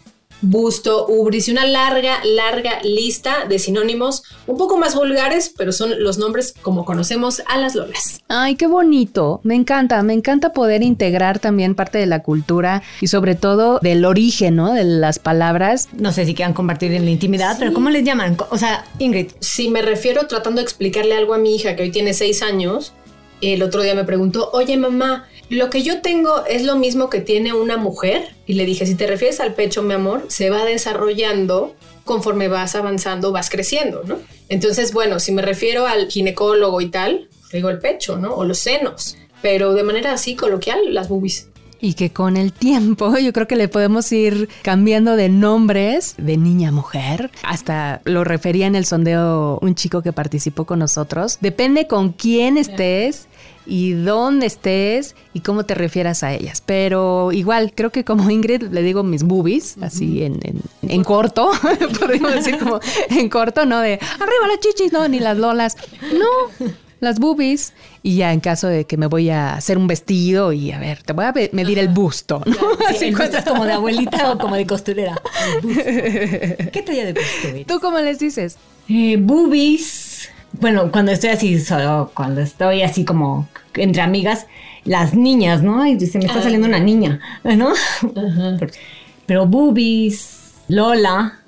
busto, 0.41 1.05
ubris 1.05 1.47
y 1.47 1.51
una 1.51 1.67
larga, 1.67 2.25
larga 2.25 2.81
lista 2.81 3.45
de 3.47 3.59
sinónimos 3.59 4.23
un 4.47 4.57
poco 4.57 4.79
más 4.79 4.95
vulgares, 4.95 5.53
pero 5.55 5.71
son 5.71 6.03
los 6.03 6.17
nombres 6.17 6.55
como 6.59 6.85
conocemos 6.85 7.43
a 7.47 7.59
las 7.59 7.75
lolas. 7.75 8.19
Ay, 8.29 8.55
qué 8.55 8.65
bonito. 8.65 9.41
Me 9.43 9.53
encanta, 9.53 10.01
me 10.01 10.13
encanta 10.13 10.53
poder 10.53 10.81
integrar 10.81 11.37
también 11.37 11.75
parte 11.75 11.99
de 11.99 12.07
la 12.07 12.23
cultura 12.23 12.81
y 12.99 13.09
sobre 13.09 13.35
todo 13.35 13.77
del 13.83 14.05
origen, 14.05 14.55
¿no? 14.55 14.73
De 14.73 14.85
las 14.85 15.19
palabras. 15.19 15.87
No 15.93 16.11
sé 16.11 16.25
si 16.25 16.33
quieran 16.33 16.55
compartir 16.55 16.93
en 16.93 17.05
la 17.05 17.11
intimidad, 17.11 17.57
pero 17.59 17.73
¿cómo 17.73 17.91
les 17.91 18.03
llaman? 18.03 18.37
O 18.49 18.57
sea, 18.57 18.85
Ingrid. 18.97 19.33
Si 19.39 19.69
me 19.69 19.83
refiero 19.83 20.25
tratando 20.25 20.61
de 20.61 20.63
explicarle 20.63 21.13
algo 21.13 21.35
a 21.35 21.37
mi 21.37 21.55
hija 21.55 21.75
que 21.75 21.83
hoy 21.83 21.91
tiene 21.91 22.15
seis 22.15 22.41
años, 22.41 22.93
el 23.41 23.61
otro 23.61 23.83
día 23.83 23.93
me 23.93 24.03
preguntó, 24.03 24.49
oye 24.51 24.77
mamá, 24.77 25.27
lo 25.49 25.69
que 25.69 25.83
yo 25.83 26.01
tengo 26.01 26.45
es 26.45 26.63
lo 26.63 26.75
mismo 26.75 27.09
que 27.09 27.21
tiene 27.21 27.53
una 27.53 27.77
mujer. 27.77 28.35
Y 28.45 28.53
le 28.53 28.65
dije, 28.65 28.85
si 28.85 28.95
te 28.95 29.07
refieres 29.07 29.39
al 29.39 29.53
pecho, 29.53 29.83
mi 29.83 29.93
amor, 29.93 30.25
se 30.29 30.49
va 30.49 30.65
desarrollando 30.65 31.75
conforme 32.03 32.47
vas 32.47 32.75
avanzando, 32.75 33.31
vas 33.31 33.49
creciendo, 33.49 34.03
¿no? 34.05 34.17
Entonces, 34.49 34.93
bueno, 34.93 35.19
si 35.19 35.31
me 35.31 35.41
refiero 35.41 35.87
al 35.87 36.09
ginecólogo 36.09 36.81
y 36.81 36.89
tal, 36.89 37.29
digo 37.51 37.69
el 37.69 37.79
pecho, 37.79 38.17
¿no? 38.17 38.33
O 38.33 38.43
los 38.43 38.59
senos. 38.59 39.17
Pero 39.41 39.73
de 39.73 39.83
manera 39.83 40.13
así 40.13 40.35
coloquial, 40.35 40.93
las 40.93 41.07
boobies. 41.09 41.49
Y 41.79 41.95
que 41.95 42.13
con 42.13 42.37
el 42.37 42.53
tiempo 42.53 43.17
yo 43.21 43.33
creo 43.33 43.47
que 43.47 43.57
le 43.57 43.67
podemos 43.67 44.11
ir 44.11 44.49
cambiando 44.61 45.15
de 45.15 45.29
nombres 45.29 46.15
de 46.17 46.37
niña 46.37 46.69
a 46.69 46.71
mujer. 46.71 47.29
Hasta 47.43 48.01
lo 48.05 48.23
refería 48.23 48.67
en 48.67 48.75
el 48.75 48.85
sondeo 48.85 49.59
un 49.61 49.75
chico 49.75 50.01
que 50.01 50.13
participó 50.13 50.65
con 50.65 50.79
nosotros. 50.79 51.37
Depende 51.41 51.87
con 51.87 52.13
quién 52.13 52.57
estés 52.57 53.27
y 53.65 53.93
dónde 53.93 54.45
estés 54.45 55.15
y 55.33 55.41
cómo 55.41 55.65
te 55.65 55.75
refieras 55.75 56.23
a 56.23 56.33
ellas. 56.33 56.61
Pero 56.65 57.31
igual, 57.31 57.73
creo 57.75 57.91
que 57.91 58.03
como 58.03 58.29
Ingrid 58.29 58.63
le 58.63 58.81
digo 58.81 59.03
mis 59.03 59.23
boobies, 59.23 59.77
así 59.81 60.23
en, 60.23 60.39
en, 60.43 60.61
en 60.81 61.03
corto, 61.03 61.51
podríamos 61.99 62.33
decir 62.33 62.57
como 62.57 62.79
en 63.09 63.29
corto, 63.29 63.65
¿no? 63.65 63.79
De 63.79 63.93
arriba 63.93 64.47
las 64.47 64.59
chichis, 64.59 64.91
no, 64.91 65.07
ni 65.07 65.19
las 65.19 65.37
lolas. 65.37 65.77
No, 66.13 66.67
las 67.03 67.19
boobies. 67.19 67.73
Y 68.01 68.17
ya 68.17 68.33
en 68.33 68.39
caso 68.39 68.67
de 68.67 68.85
que 68.85 68.97
me 68.97 69.07
voy 69.07 69.29
a 69.29 69.53
hacer 69.53 69.77
un 69.77 69.87
vestido 69.87 70.51
y 70.51 70.71
a 70.71 70.79
ver, 70.79 71.03
te 71.03 71.13
voy 71.13 71.25
a 71.25 71.33
medir 71.51 71.79
el 71.79 71.89
busto, 71.89 72.41
¿no? 72.45 72.55
Sí, 72.97 73.05
el 73.09 73.15
busto 73.15 73.37
es 73.37 73.45
como 73.45 73.65
de 73.65 73.73
abuelita 73.73 74.31
o 74.31 74.37
como 74.37 74.55
de 74.55 74.65
costurera. 74.65 75.21
¿Qué 75.61 76.83
talla 76.85 77.05
de 77.05 77.13
busto? 77.13 77.47
eres? 77.47 77.67
¿Tú 77.67 77.79
cómo 77.79 77.99
les 77.99 78.19
dices? 78.19 78.57
Eh, 78.89 79.17
boobies. 79.19 80.12
Bueno, 80.59 80.91
cuando 80.91 81.11
estoy 81.11 81.31
así 81.31 81.59
solo, 81.59 82.11
cuando 82.13 82.41
estoy 82.41 82.81
así 82.83 83.05
como 83.05 83.47
entre 83.75 84.01
amigas, 84.01 84.45
las 84.85 85.13
niñas, 85.15 85.61
¿no? 85.63 85.85
Y 85.85 85.99
se 85.99 86.17
me 86.19 86.25
está 86.25 86.39
Ah. 86.39 86.43
saliendo 86.43 86.67
una 86.67 86.79
niña, 86.79 87.19
¿no? 87.43 87.73
Pero 89.25 89.45
boobies, 89.47 90.53
Lola, 90.67 91.39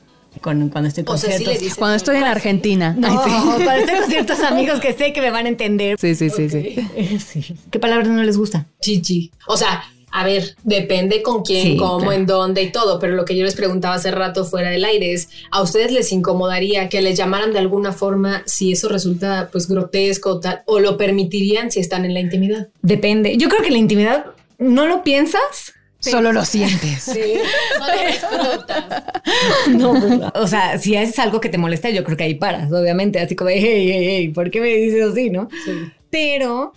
con- 0.41 0.69
cuando 0.69 0.88
estoy 0.89 1.03
con 1.03 1.15
O 1.15 1.17
sea, 1.17 1.38
sí 1.38 1.43
ciertos- 1.43 1.62
dices 1.62 1.77
Cuando 1.77 1.95
estoy 1.95 2.17
en 2.17 2.24
Argentina. 2.24 2.95
No, 2.97 3.07
Ay, 3.07 3.17
sí. 3.25 3.31
cuando 3.63 3.71
estoy 3.74 3.95
con 4.00 4.05
ciertos 4.09 4.39
amigos 4.41 4.79
que 4.79 4.93
sé 4.93 5.13
que 5.13 5.21
me 5.21 5.29
van 5.31 5.45
a 5.45 5.50
entender. 5.50 5.97
Sí, 6.00 6.15
sí, 6.15 6.29
sí, 6.29 6.50
sí. 6.50 6.75
Sí. 7.19 7.55
¿Qué 7.71 7.79
palabra 7.79 8.07
no 8.07 8.24
les 8.24 8.38
gusta? 8.38 8.65
Chichi. 8.81 9.31
O 9.47 9.57
sea, 9.57 9.83
a 10.17 10.24
ver, 10.24 10.55
depende 10.63 11.22
con 11.22 11.43
quién, 11.43 11.63
Sí, 11.63 11.77
cómo, 11.77 11.98
claro. 11.98 12.12
en 12.13 12.25
dónde 12.25 12.63
y 12.63 12.72
todo, 12.72 13.00
pero 13.00 13.15
lo 13.15 13.25
que 13.25 13.36
yo 13.36 13.43
les 13.43 13.53
preguntaba 13.53 13.95
hace 13.95 14.12
rato 14.12 14.45
fuera 14.45 14.69
del 14.69 14.86
aire 14.86 15.12
es, 15.12 15.27
¿a 15.51 15.62
ustedes 15.62 15.91
les 15.91 16.13
incomodaría 16.13 16.88
que 16.88 17.01
les 17.01 17.17
llamaran 17.17 17.51
de 17.51 17.60
alguna 17.60 17.91
forma 17.91 18.41
si 18.45 18.72
eso 18.72 18.88
resulta 18.88 19.50
pues 19.51 19.67
grotesco 19.67 20.29
o 20.29 20.39
tal, 20.39 20.62
o 20.67 20.79
lo 20.79 20.95
permitirían 20.95 21.69
si 21.69 21.81
están 21.81 22.05
en 22.05 22.13
la 22.13 22.22
intimidad? 22.22 22.69
Depende. 22.81 23.36
Yo 23.36 23.50
creo 23.50 23.62
que 23.62 23.72
la 23.72 23.77
intimidad 23.77 24.27
no 24.57 24.86
lo 24.86 25.03
piensas. 25.03 25.74
Solo 26.00 26.31
lo 26.31 26.45
sientes. 26.45 27.01
Sí, 27.03 27.34
no 27.79 27.86
lo 27.88 28.07
disfrutas. 28.07 29.03
No, 29.69 29.91
pues, 30.00 30.13
o 30.36 30.48
sea, 30.48 30.77
si 30.77 30.95
haces 30.95 31.19
algo 31.19 31.41
que 31.41 31.50
te 31.50 31.57
molesta, 31.57 31.89
yo 31.89 32.03
creo 32.05 32.15
que 32.15 32.24
ahí 32.24 32.36
paras, 32.36 32.72
obviamente, 32.72 33.19
así 33.19 33.36
como, 33.36 33.50
de, 33.50 33.55
hey, 33.60 33.89
hey, 33.91 34.07
hey, 34.07 34.27
¿por 34.29 34.50
qué 34.51 34.62
me 34.62 34.67
dices 34.69 35.12
así, 35.12 35.29
no? 35.29 35.50
Pero 36.10 36.74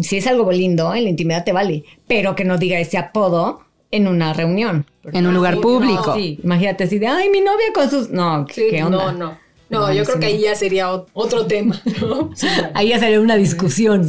si 0.00 0.16
es 0.18 0.26
algo 0.26 0.50
lindo, 0.52 0.94
en 0.94 1.04
la 1.04 1.10
intimidad 1.10 1.44
te 1.44 1.52
vale, 1.52 1.84
pero 2.08 2.34
que 2.34 2.44
no 2.44 2.58
diga 2.58 2.78
ese 2.78 2.98
apodo 2.98 3.62
en 3.90 4.08
una 4.08 4.32
reunión. 4.32 4.86
En 5.12 5.26
un 5.26 5.34
lugar 5.34 5.54
sí, 5.54 5.60
público. 5.60 6.14
Sí, 6.14 6.38
imagínate 6.42 6.84
así 6.84 6.98
de, 6.98 7.06
ay, 7.08 7.28
mi 7.30 7.40
novia 7.40 7.66
con 7.74 7.90
sus... 7.90 8.08
No, 8.10 8.46
Sí, 8.50 8.62
¿qué 8.70 8.82
onda? 8.82 9.12
No, 9.12 9.12
no. 9.12 9.38
No, 9.68 9.90
yo 9.92 10.04
creo 10.04 10.18
que 10.20 10.26
ahí 10.26 10.40
ya 10.42 10.54
sería 10.54 10.90
ot- 10.92 11.06
otro 11.14 11.46
tema, 11.46 11.80
¿no? 12.02 12.28
Ahí 12.74 12.88
ya 12.90 12.98
salió 13.00 13.22
una 13.22 13.36
discusión. 13.36 14.06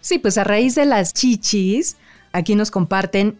Sí, 0.00 0.18
pues 0.18 0.38
a 0.38 0.44
raíz 0.44 0.74
de 0.74 0.86
las 0.86 1.12
chichis, 1.12 1.98
aquí 2.32 2.54
nos 2.54 2.70
comparten 2.70 3.36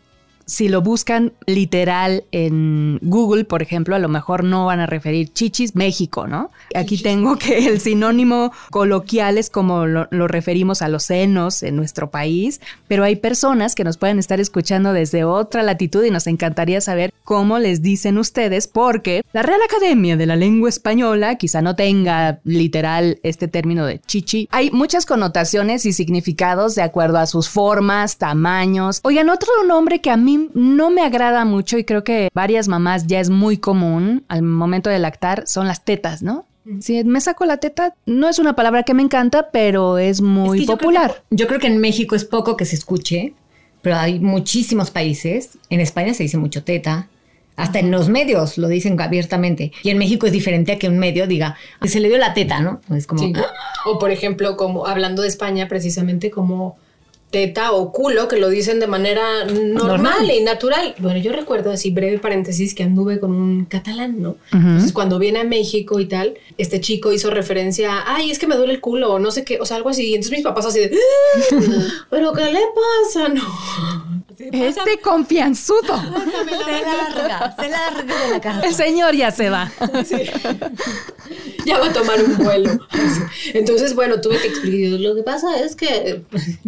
si 0.51 0.69
lo 0.69 0.83
buscan 0.83 1.33
literal 1.47 2.25
en 2.33 2.99
Google, 3.03 3.45
por 3.45 3.63
ejemplo, 3.63 3.95
a 3.95 4.01
lo 4.01 4.09
mejor 4.09 4.43
no 4.43 4.67
van 4.67 4.81
a 4.81 4.87
referir 4.87 5.33
chichis 5.33 5.77
México, 5.77 6.27
¿no? 6.27 6.51
Aquí 6.75 6.99
tengo 6.99 7.37
que 7.37 7.69
el 7.69 7.81
sinónimo 7.81 8.51
coloquial 8.71 9.39
es 9.39 9.49
como 9.49 9.87
lo, 9.87 10.09
lo 10.11 10.27
referimos 10.27 10.83
a 10.83 10.89
los 10.89 11.05
senos 11.05 11.63
en 11.63 11.77
nuestro 11.77 12.11
país, 12.11 12.61
pero 12.89 13.05
hay 13.05 13.15
personas 13.15 13.77
que 13.77 13.85
nos 13.85 13.97
pueden 13.97 14.19
estar 14.19 14.41
escuchando 14.41 14.93
desde 14.93 15.23
otra 15.23 15.63
latitud 15.63 16.03
y 16.05 16.11
nos 16.11 16.27
encantaría 16.27 16.81
saber 16.81 17.15
cómo 17.23 17.61
les 17.61 17.81
dicen 17.81 18.19
ustedes, 18.19 18.67
porque 18.67 19.23
la 19.33 19.43
Real 19.43 19.61
Academia 19.65 20.17
de 20.17 20.27
la 20.27 20.35
Lengua 20.35 20.69
Española 20.69 21.37
quizá 21.37 21.63
no 21.63 21.77
tenga 21.77 22.41
literal 22.43 23.21
este 23.23 23.47
término 23.47 23.87
de 23.87 24.01
chichi. 24.01 24.49
Hay 24.51 24.73
muchas 24.73 25.07
connotaciones 25.07 25.87
y 25.87 25.93
significados 25.93 26.75
de 26.75 26.83
acuerdo 26.83 27.19
a 27.19 27.27
sus 27.27 27.49
formas, 27.49 28.19
tamaños. 28.19 28.99
Oigan, 29.05 29.31
otro 29.31 29.49
nombre 29.65 30.01
que 30.01 30.11
a 30.11 30.17
mí 30.17 30.40
no 30.55 30.91
me 30.91 31.03
agrada 31.03 31.45
mucho 31.45 31.79
y 31.79 31.85
creo 31.85 32.05
que 32.05 32.29
varias 32.35 32.69
mamás 32.69 33.07
ya 33.07 33.21
es 33.21 33.31
muy 33.31 33.59
común 33.59 34.25
al 34.29 34.43
momento 34.43 34.91
de 34.91 34.99
lactar 34.99 35.45
son 35.47 35.67
las 35.67 35.85
tetas, 35.85 36.23
¿no? 36.23 36.47
Si 36.81 37.03
me 37.05 37.21
saco 37.21 37.47
la 37.47 37.57
teta, 37.57 37.95
no 38.07 38.29
es 38.29 38.39
una 38.39 38.55
palabra 38.55 38.83
que 38.85 38.95
me 38.95 39.03
encanta, 39.03 39.51
pero 39.51 39.99
es 39.99 40.21
muy 40.21 40.59
Es 40.59 40.63
que 40.63 40.67
yo 40.69 40.77
popular. 40.79 41.11
creo 41.11 41.23
que- 41.31 41.37
Yo 41.37 41.47
creo, 41.49 41.59
que, 41.61 41.67
en 41.67 41.79
México 41.79 42.15
es 42.15 42.25
poco 42.25 42.57
que 42.57 42.65
se 42.65 42.77
escuche, 42.77 43.35
pero 43.83 43.97
hay 43.97 44.21
muchísimos 44.21 44.91
países. 44.91 45.59
En 45.71 45.81
España 45.81 46.15
se 46.15 46.23
dice 46.23 46.37
mucho 46.37 46.63
teta. 46.63 47.09
Hasta 47.57 47.79
en 47.79 47.91
los 47.91 48.09
medios 48.09 48.57
lo 48.57 48.69
dicen 48.69 48.99
abiertamente. 49.01 49.73
Y 49.83 49.91
en 49.91 49.99
México 49.99 50.27
es 50.27 50.33
diferente 50.33 50.73
a 50.73 50.79
que 50.79 50.89
un 50.89 50.99
medio 50.99 51.27
diga, 51.27 51.57
"Pues 51.79 51.93
se 51.93 52.01
le 52.01 52.09
dio 52.09 52.17
la 52.19 52.33
teta, 52.35 52.61
¿no? 52.61 52.81
Es 52.95 53.07
como, 53.07 53.21
Sí. 53.23 53.33
O 53.85 53.99
por 53.99 54.11
ejemplo, 54.13 54.57
como 54.57 54.87
hablando 54.87 55.23
de 55.23 55.29
España, 55.29 55.67
precisamente 55.69 56.31
como 56.31 56.77
teta 57.31 57.73
o 57.73 57.93
culo, 57.93 58.27
que 58.29 58.39
lo 58.39 58.49
dicen 58.49 58.81
de 58.81 58.87
manera 58.89 59.45
normal, 59.45 59.75
Normal. 59.75 60.31
y 60.31 60.43
natural. 60.43 60.95
Bueno, 60.99 61.19
yo 61.21 61.33
recuerdo 61.33 61.71
así, 61.71 61.91
breve 61.91 62.19
paréntesis, 62.19 62.75
que 62.75 62.83
anduve 62.83 63.21
con 63.21 63.31
un 63.33 63.65
catalán, 63.67 64.21
¿no? 64.21 64.37
Entonces, 64.53 64.93
cuando 64.93 65.19
viene 65.19 65.41
a 65.41 65.45
México 65.45 66.01
y 66.01 66.07
tal, 66.07 66.35
este 66.59 66.81
chico 66.81 67.13
hizo 67.13 67.31
referencia 67.31 67.93
a, 67.99 68.17
ay, 68.17 68.31
es 68.31 68.39
que 68.39 68.47
me 68.49 68.57
duele 68.57 68.73
el 68.75 68.81
culo, 68.81 69.13
o 69.13 69.19
no 69.19 69.31
sé 69.31 69.45
qué, 69.45 69.59
o 69.61 69.67
sea, 69.67 69.77
algo 69.77 69.91
así. 69.91 70.07
Y 70.09 70.15
entonces 70.15 70.33
mis 70.33 70.43
papás 70.43 70.67
así 70.67 70.81
de, 70.81 70.91
"Ah, 70.93 71.61
¿pero 72.11 72.33
qué 72.33 72.45
le 72.47 72.61
pasa? 72.75 73.29
No. 73.29 74.21
Este 74.53 74.99
confianzudo. 75.03 75.83
se 75.83 76.73
larga, 76.83 77.55
se 77.61 77.69
larga 77.69 78.25
de 78.25 78.31
la 78.31 78.41
casa. 78.41 78.67
El 78.67 78.75
señor 78.75 79.15
ya 79.15 79.31
se 79.31 79.51
va. 79.51 79.71
ya 81.67 81.79
va 81.79 81.87
a 81.89 81.93
tomar 81.93 82.23
un 82.25 82.39
vuelo. 82.39 82.71
Entonces, 83.53 83.95
bueno, 83.95 84.21
tuve 84.21 84.39
que 84.39 84.49
explicar. 84.49 84.99
Lo 84.99 85.15
que 85.15 85.23
pasa 85.23 85.61
es 85.63 85.77
que, 85.77 86.23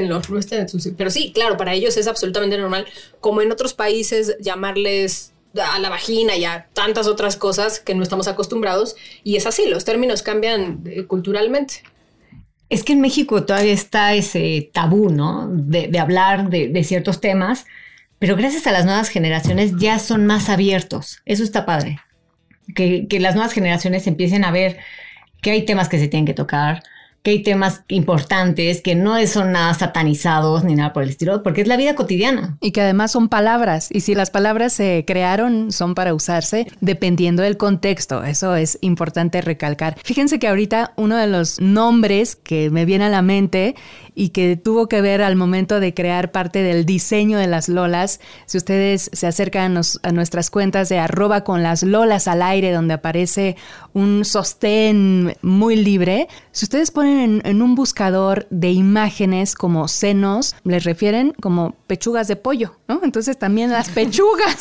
no 0.00 0.20
estén 0.38 0.68
sucio. 0.68 0.94
Pero 0.96 1.10
sí, 1.10 1.32
claro, 1.32 1.56
para 1.56 1.74
ellos 1.74 1.96
es 1.96 2.06
absolutamente 2.06 2.58
normal, 2.58 2.86
como 3.20 3.42
en 3.42 3.52
otros 3.52 3.74
países, 3.74 4.36
llamarles 4.40 5.32
a 5.60 5.78
la 5.78 5.90
vagina 5.90 6.36
y 6.36 6.44
a 6.44 6.66
tantas 6.72 7.06
otras 7.06 7.36
cosas 7.36 7.78
que 7.78 7.94
no 7.94 8.02
estamos 8.02 8.28
acostumbrados. 8.28 8.96
Y 9.22 9.36
es 9.36 9.46
así, 9.46 9.66
los 9.68 9.84
términos 9.84 10.22
cambian 10.22 10.82
eh, 10.86 11.04
culturalmente. 11.04 11.82
Es 12.68 12.84
que 12.84 12.94
en 12.94 13.02
México 13.02 13.44
todavía 13.44 13.72
está 13.72 14.14
ese 14.14 14.70
tabú, 14.72 15.10
¿no? 15.10 15.46
De, 15.50 15.98
hablar 15.98 16.48
de, 16.48 16.84
ciertos 16.84 17.20
temas, 17.20 17.66
pero 18.18 18.34
gracias 18.34 18.66
a 18.66 18.72
las 18.72 18.86
nuevas 18.86 19.10
generaciones 19.10 19.72
ya 19.78 19.98
son 19.98 20.24
más 20.24 20.48
abiertos. 20.48 21.20
Eso 21.26 21.44
está 21.44 21.66
padre. 21.66 22.00
Que 22.74 23.06
las 23.20 23.34
nuevas 23.34 23.52
generaciones 23.52 24.06
empiecen 24.06 24.44
a 24.44 24.50
ver 24.50 24.78
que 25.42 25.50
hay 25.50 25.66
temas 25.66 25.90
que 25.90 25.98
se 25.98 26.08
tienen 26.08 26.24
que 26.24 26.32
tocar, 26.32 26.82
que 27.22 27.30
hay 27.30 27.42
temas 27.42 27.82
importantes, 27.88 28.80
que 28.80 28.94
no 28.94 29.24
son 29.26 29.52
nada 29.52 29.72
satanizados 29.74 30.64
ni 30.64 30.74
nada 30.74 30.92
por 30.92 31.04
el 31.04 31.10
estilo, 31.10 31.42
porque 31.42 31.60
es 31.60 31.68
la 31.68 31.76
vida 31.76 31.94
cotidiana. 31.94 32.56
Y 32.60 32.72
que 32.72 32.80
además 32.80 33.12
son 33.12 33.28
palabras. 33.28 33.88
Y 33.92 34.00
si 34.00 34.14
las 34.14 34.30
palabras 34.30 34.72
se 34.72 35.04
crearon, 35.06 35.70
son 35.70 35.94
para 35.94 36.14
usarse 36.14 36.66
dependiendo 36.80 37.42
del 37.42 37.56
contexto. 37.56 38.24
Eso 38.24 38.56
es 38.56 38.78
importante 38.80 39.40
recalcar. 39.40 39.96
Fíjense 40.02 40.38
que 40.38 40.48
ahorita 40.48 40.94
uno 40.96 41.16
de 41.16 41.28
los 41.28 41.60
nombres 41.60 42.34
que 42.34 42.70
me 42.70 42.84
viene 42.84 43.04
a 43.04 43.10
la 43.10 43.22
mente 43.22 43.76
y 44.14 44.28
que 44.30 44.56
tuvo 44.56 44.88
que 44.88 45.00
ver 45.00 45.22
al 45.22 45.36
momento 45.36 45.80
de 45.80 45.94
crear 45.94 46.32
parte 46.32 46.62
del 46.62 46.84
diseño 46.84 47.38
de 47.38 47.46
las 47.46 47.68
lolas, 47.68 48.20
si 48.46 48.58
ustedes 48.58 49.08
se 49.12 49.26
acercan 49.26 49.62
a, 49.64 49.68
nos- 49.70 50.00
a 50.02 50.12
nuestras 50.12 50.50
cuentas 50.50 50.88
de 50.88 50.98
arroba 50.98 51.44
con 51.44 51.62
las 51.62 51.82
lolas 51.82 52.28
al 52.28 52.42
aire, 52.42 52.72
donde 52.72 52.94
aparece 52.94 53.56
un 53.94 54.24
sostén 54.24 55.36
muy 55.42 55.76
libre, 55.76 56.28
si 56.50 56.64
ustedes 56.66 56.90
ponen 56.90 57.18
en, 57.18 57.42
en 57.44 57.62
un 57.62 57.74
buscador 57.74 58.46
de 58.50 58.70
imágenes 58.70 59.54
como 59.54 59.88
senos, 59.88 60.54
les 60.64 60.84
refieren 60.84 61.32
como 61.40 61.74
pechugas 61.86 62.28
de 62.28 62.36
pollo, 62.36 62.76
¿no? 62.88 63.00
Entonces 63.02 63.38
también 63.38 63.70
las 63.70 63.88
pechugas. 63.88 64.58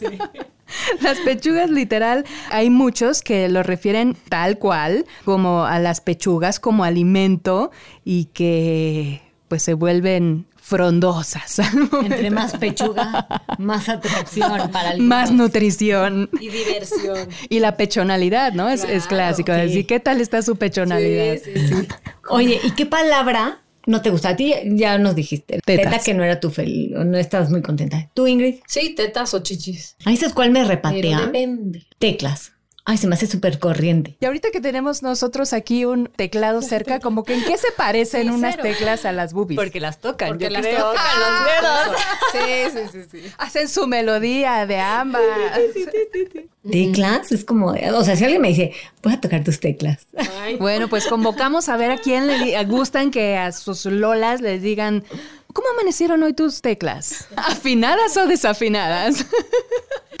Las 1.00 1.18
pechugas 1.18 1.70
literal, 1.70 2.24
hay 2.50 2.70
muchos 2.70 3.22
que 3.22 3.48
lo 3.48 3.62
refieren 3.62 4.16
tal 4.28 4.58
cual, 4.58 5.06
como 5.24 5.64
a 5.64 5.78
las 5.78 6.00
pechugas 6.00 6.60
como 6.60 6.84
alimento 6.84 7.70
y 8.04 8.26
que 8.26 9.22
pues 9.48 9.62
se 9.62 9.74
vuelven 9.74 10.46
frondosas. 10.68 11.60
Entre 12.02 12.30
más 12.30 12.56
pechuga, 12.58 13.26
más 13.58 13.88
atracción 13.88 14.70
para 14.70 14.92
el 14.92 15.00
Más 15.00 15.30
nutrición. 15.30 16.28
Y 16.38 16.48
diversión. 16.48 17.28
Y 17.48 17.60
la 17.60 17.76
pechonalidad, 17.76 18.52
¿no? 18.52 18.68
Es, 18.68 18.84
clásico. 19.06 19.52
sí. 19.54 19.60
Decir, 19.60 19.86
¿qué 19.86 19.98
tal 19.98 20.20
está 20.20 20.42
su 20.42 20.56
pechonalidad? 20.56 21.38
Sí, 21.42 21.52
sí, 21.54 21.68
sí. 21.68 21.88
Oye, 22.28 22.60
¿y 22.62 22.72
qué 22.72 22.84
palabra 22.84 23.62
no 23.88 24.02
te 24.02 24.10
gusta? 24.10 24.30
A 24.30 24.36
ti 24.36 24.54
ya 24.64 24.98
nos 24.98 25.14
dijiste. 25.14 25.60
Tetas. 25.64 25.90
Teta 25.92 26.04
que 26.04 26.14
no 26.14 26.22
era 26.22 26.38
tu 26.40 26.50
fel, 26.50 26.90
no 26.92 27.18
estabas 27.18 27.50
muy 27.50 27.62
contenta. 27.62 28.08
¿Tú, 28.14 28.26
Ingrid? 28.26 28.56
Sí, 28.66 28.94
tetas 28.94 29.34
o 29.34 29.40
chichis. 29.40 29.96
Ahí 30.04 30.16
sabes 30.16 30.34
cuál 30.34 30.50
me 30.50 30.60
Pero 30.60 30.68
repatea. 30.70 31.20
depende. 31.22 31.86
Teclas. 31.98 32.52
Ay, 32.90 32.96
se 32.96 33.06
me 33.06 33.16
hace 33.16 33.26
súper 33.26 33.58
corriente. 33.58 34.16
Y 34.18 34.24
ahorita 34.24 34.50
que 34.50 34.62
tenemos 34.62 35.02
nosotros 35.02 35.52
aquí 35.52 35.84
un 35.84 36.06
teclado 36.06 36.62
cerca, 36.62 37.00
como 37.00 37.22
que 37.22 37.34
en 37.34 37.44
qué 37.44 37.58
se 37.58 37.70
parecen 37.76 38.22
Sí, 38.22 38.28
unas 38.30 38.54
cero. 38.54 38.62
teclas 38.62 39.04
a 39.04 39.12
las 39.12 39.34
boobies. 39.34 39.74
las 39.78 39.98
tocan. 39.98 40.28
Porque 40.30 40.44
yo 40.44 40.50
las 40.50 40.62
creo. 40.62 40.88
tocan 40.92 41.04
los 41.20 41.92
dedos. 41.92 42.00
Sí, 42.32 42.88
sí, 42.92 43.02
sí, 43.10 43.20
sí. 43.22 43.32
Hacen 43.36 43.68
su 43.68 43.86
melodía 43.86 44.64
de 44.64 44.78
ambas. 44.80 45.20
Teclas 46.70 47.30
es 47.30 47.44
como, 47.44 47.68
o 47.94 48.04
sea, 48.04 48.16
si 48.16 48.24
alguien 48.24 48.40
me 48.40 48.48
dice, 48.48 48.72
voy 49.02 49.12
a 49.12 49.20
tocar 49.20 49.44
tus 49.44 49.60
teclas. 49.60 50.06
Ay, 50.42 50.56
Bueno, 50.56 50.88
pues 50.88 51.06
convocamos 51.06 51.68
a 51.68 51.76
ver 51.76 51.90
a 51.90 51.98
quién 51.98 52.26
le 52.26 52.64
gustan 52.64 53.10
que 53.10 53.36
a 53.36 53.52
sus 53.52 53.84
lolas 53.86 54.40
les 54.40 54.60
digan, 54.62 55.04
¿cómo 55.52 55.68
amanecieron 55.74 56.22
hoy 56.22 56.32
tus 56.32 56.60
teclas? 56.62 57.26
¿Afinadas 57.36 58.16
o 58.16 58.26
desafinadas? 58.26 59.26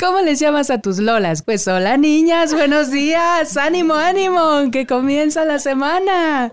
¿Cómo 0.00 0.20
les 0.20 0.38
llamas 0.38 0.70
a 0.70 0.80
tus 0.80 0.98
lolas? 0.98 1.42
Pues 1.42 1.66
hola 1.66 1.96
niñas, 1.96 2.54
buenos 2.54 2.92
días, 2.92 3.56
ánimo, 3.56 3.94
ánimo, 3.94 4.70
que 4.70 4.86
comienza 4.86 5.44
la 5.44 5.58
semana. 5.58 6.52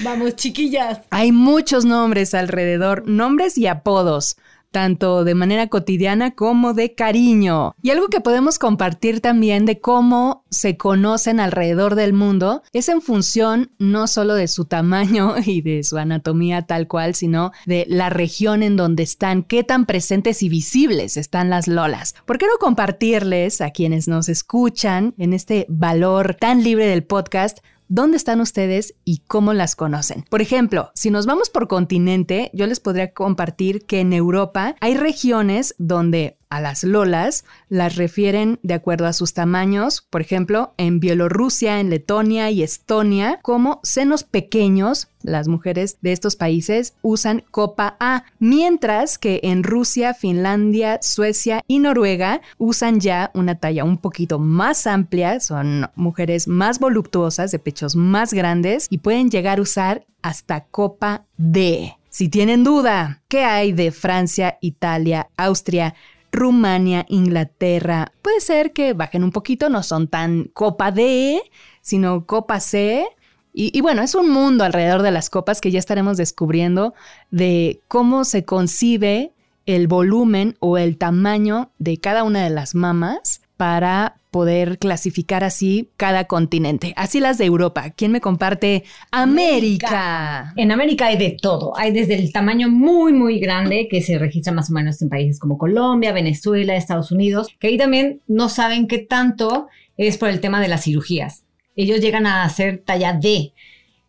Vamos, 0.00 0.36
chiquillas. 0.36 1.00
Hay 1.08 1.32
muchos 1.32 1.86
nombres 1.86 2.34
alrededor, 2.34 3.08
nombres 3.08 3.56
y 3.56 3.66
apodos, 3.66 4.36
tanto 4.72 5.22
de 5.22 5.36
manera 5.36 5.68
cotidiana 5.68 6.32
como 6.32 6.74
de 6.74 6.94
cariño. 6.94 7.76
Y 7.82 7.90
algo 7.90 8.08
que 8.08 8.20
podemos 8.20 8.58
compartir 8.58 9.20
también 9.20 9.66
de 9.66 9.80
cómo 9.80 10.44
se 10.50 10.76
conocen 10.76 11.38
alrededor 11.38 11.94
del 11.94 12.12
mundo 12.12 12.62
es 12.72 12.88
en 12.88 13.00
función 13.00 13.70
no 13.78 14.08
solo 14.08 14.34
de 14.34 14.48
su 14.48 14.64
tamaño 14.64 15.34
y 15.46 15.60
de 15.60 15.84
su 15.84 15.98
anatomía 15.98 16.62
tal 16.62 16.88
cual, 16.88 17.14
sino 17.14 17.52
de 17.66 17.86
la 17.88 18.10
región 18.10 18.62
en 18.62 18.76
donde 18.76 19.04
están, 19.04 19.44
qué 19.44 19.62
tan 19.62 19.86
presentes 19.86 20.42
y 20.42 20.48
visibles 20.48 21.16
están 21.16 21.50
las 21.50 21.68
lolas. 21.68 22.14
¿Por 22.26 22.38
qué 22.38 22.46
no 22.46 22.58
compartirles 22.58 23.60
a 23.60 23.70
quienes 23.70 24.08
nos 24.08 24.28
escuchan 24.28 25.14
en 25.18 25.32
este 25.32 25.66
valor 25.68 26.34
tan 26.34 26.64
libre 26.64 26.86
del 26.86 27.04
podcast? 27.04 27.58
¿Dónde 27.94 28.16
están 28.16 28.40
ustedes 28.40 28.94
y 29.04 29.18
cómo 29.18 29.52
las 29.52 29.76
conocen? 29.76 30.24
Por 30.30 30.40
ejemplo, 30.40 30.90
si 30.94 31.10
nos 31.10 31.26
vamos 31.26 31.50
por 31.50 31.68
continente, 31.68 32.50
yo 32.54 32.66
les 32.66 32.80
podría 32.80 33.12
compartir 33.12 33.84
que 33.84 34.00
en 34.00 34.14
Europa 34.14 34.76
hay 34.80 34.96
regiones 34.96 35.74
donde 35.76 36.38
a 36.52 36.60
las 36.60 36.84
lolas 36.84 37.46
las 37.70 37.96
refieren 37.96 38.60
de 38.62 38.74
acuerdo 38.74 39.06
a 39.06 39.14
sus 39.14 39.32
tamaños, 39.32 40.06
por 40.10 40.20
ejemplo, 40.20 40.74
en 40.76 41.00
Bielorrusia, 41.00 41.80
en 41.80 41.88
Letonia 41.88 42.50
y 42.50 42.62
Estonia, 42.62 43.38
como 43.40 43.80
senos 43.82 44.22
pequeños. 44.22 45.08
Las 45.22 45.48
mujeres 45.48 45.96
de 46.02 46.12
estos 46.12 46.36
países 46.36 46.92
usan 47.00 47.42
copa 47.50 47.96
A, 48.00 48.24
mientras 48.38 49.16
que 49.16 49.40
en 49.44 49.62
Rusia, 49.62 50.12
Finlandia, 50.12 50.98
Suecia 51.00 51.62
y 51.66 51.78
Noruega 51.78 52.42
usan 52.58 53.00
ya 53.00 53.30
una 53.32 53.54
talla 53.54 53.84
un 53.84 53.96
poquito 53.96 54.38
más 54.38 54.86
amplia, 54.86 55.40
son 55.40 55.88
mujeres 55.94 56.48
más 56.48 56.78
voluptuosas, 56.78 57.50
de 57.50 57.60
pechos 57.60 57.96
más 57.96 58.34
grandes 58.34 58.88
y 58.90 58.98
pueden 58.98 59.30
llegar 59.30 59.58
a 59.58 59.62
usar 59.62 60.04
hasta 60.20 60.64
copa 60.64 61.24
D. 61.38 61.96
Si 62.10 62.28
tienen 62.28 62.62
duda, 62.62 63.22
¿qué 63.28 63.44
hay 63.44 63.72
de 63.72 63.90
Francia, 63.90 64.58
Italia, 64.60 65.30
Austria, 65.38 65.94
Rumania, 66.32 67.06
Inglaterra? 67.08 68.12
Puede 68.22 68.40
ser 68.40 68.72
que 68.72 68.94
bajen 68.94 69.22
un 69.22 69.30
poquito, 69.30 69.68
no 69.68 69.82
son 69.82 70.08
tan 70.08 70.50
copa 70.54 70.90
D, 70.90 71.40
sino 71.82 72.26
copa 72.26 72.58
C. 72.58 73.06
Y, 73.54 73.82
bueno, 73.82 74.00
es 74.00 74.14
un 74.14 74.30
mundo 74.30 74.64
alrededor 74.64 75.02
de 75.02 75.10
las 75.10 75.28
copas 75.28 75.60
que 75.60 75.70
ya 75.70 75.78
estaremos 75.78 76.16
descubriendo 76.16 76.94
de 77.30 77.82
cómo 77.86 78.24
se 78.24 78.46
concibe 78.46 79.32
el 79.66 79.88
volumen 79.88 80.56
o 80.58 80.78
el 80.78 80.96
tamaño 80.96 81.70
de 81.78 81.98
cada 81.98 82.24
una 82.24 82.42
de 82.42 82.48
las 82.50 82.74
mamas 82.74 83.42
para 83.58 84.16
poder 84.32 84.78
clasificar 84.78 85.44
así 85.44 85.90
cada 85.98 86.24
continente. 86.24 86.94
Así 86.96 87.20
las 87.20 87.36
de 87.36 87.44
Europa. 87.44 87.90
¿Quién 87.90 88.10
me 88.12 88.22
comparte? 88.22 88.82
América. 89.10 90.54
En 90.56 90.72
América 90.72 91.06
hay 91.06 91.18
de 91.18 91.36
todo. 91.40 91.76
Hay 91.76 91.92
desde 91.92 92.14
el 92.14 92.32
tamaño 92.32 92.70
muy, 92.70 93.12
muy 93.12 93.38
grande 93.38 93.88
que 93.90 94.00
se 94.00 94.18
registra 94.18 94.52
más 94.52 94.70
o 94.70 94.72
menos 94.72 95.00
en 95.02 95.10
países 95.10 95.38
como 95.38 95.58
Colombia, 95.58 96.12
Venezuela, 96.12 96.74
Estados 96.74 97.12
Unidos, 97.12 97.48
que 97.60 97.68
ahí 97.68 97.76
también 97.76 98.22
no 98.26 98.48
saben 98.48 98.88
qué 98.88 98.98
tanto 98.98 99.68
es 99.98 100.16
por 100.16 100.30
el 100.30 100.40
tema 100.40 100.62
de 100.62 100.68
las 100.68 100.84
cirugías. 100.84 101.44
Ellos 101.76 102.00
llegan 102.00 102.26
a 102.26 102.44
hacer 102.44 102.82
talla 102.84 103.12
D. 103.12 103.52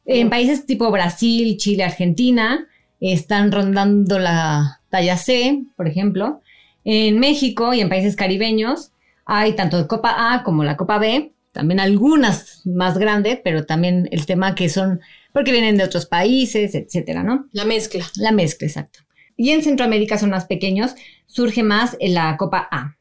En 0.05 0.29
países 0.29 0.65
tipo 0.65 0.89
Brasil, 0.89 1.57
Chile, 1.57 1.83
Argentina, 1.83 2.65
están 3.01 3.51
rondando 3.51 4.19
la 4.19 4.79
talla 4.89 5.17
C, 5.17 5.63
por 5.75 5.89
ejemplo. 5.89 6.41
En 6.85 7.19
México 7.19 7.73
y 7.73 7.81
en 7.81 7.89
países 7.89 8.15
caribeños 8.15 8.92
hay 9.25 9.55
tanto 9.55 9.77
de 9.77 9.87
Copa 9.87 10.33
A 10.33 10.43
como 10.43 10.63
la 10.63 10.77
Copa 10.77 10.97
B, 10.97 11.33
también 11.51 11.79
algunas 11.79 12.61
más 12.65 12.97
grandes, 12.97 13.39
pero 13.43 13.65
también 13.65 14.09
el 14.11 14.25
tema 14.25 14.55
que 14.55 14.69
son 14.69 15.01
porque 15.31 15.51
vienen 15.51 15.77
de 15.77 15.83
otros 15.83 16.05
países, 16.05 16.75
etcétera, 16.75 17.23
¿no? 17.23 17.47
La 17.51 17.65
mezcla. 17.65 18.05
La 18.15 18.31
mezcla, 18.31 18.67
exacto. 18.67 18.99
Y 19.35 19.49
en 19.49 19.63
Centroamérica 19.63 20.17
son 20.17 20.29
más 20.29 20.45
pequeños, 20.45 20.93
surge 21.25 21.63
más 21.63 21.97
en 21.99 22.13
la 22.13 22.37
Copa 22.37 22.67
A. 22.71 22.97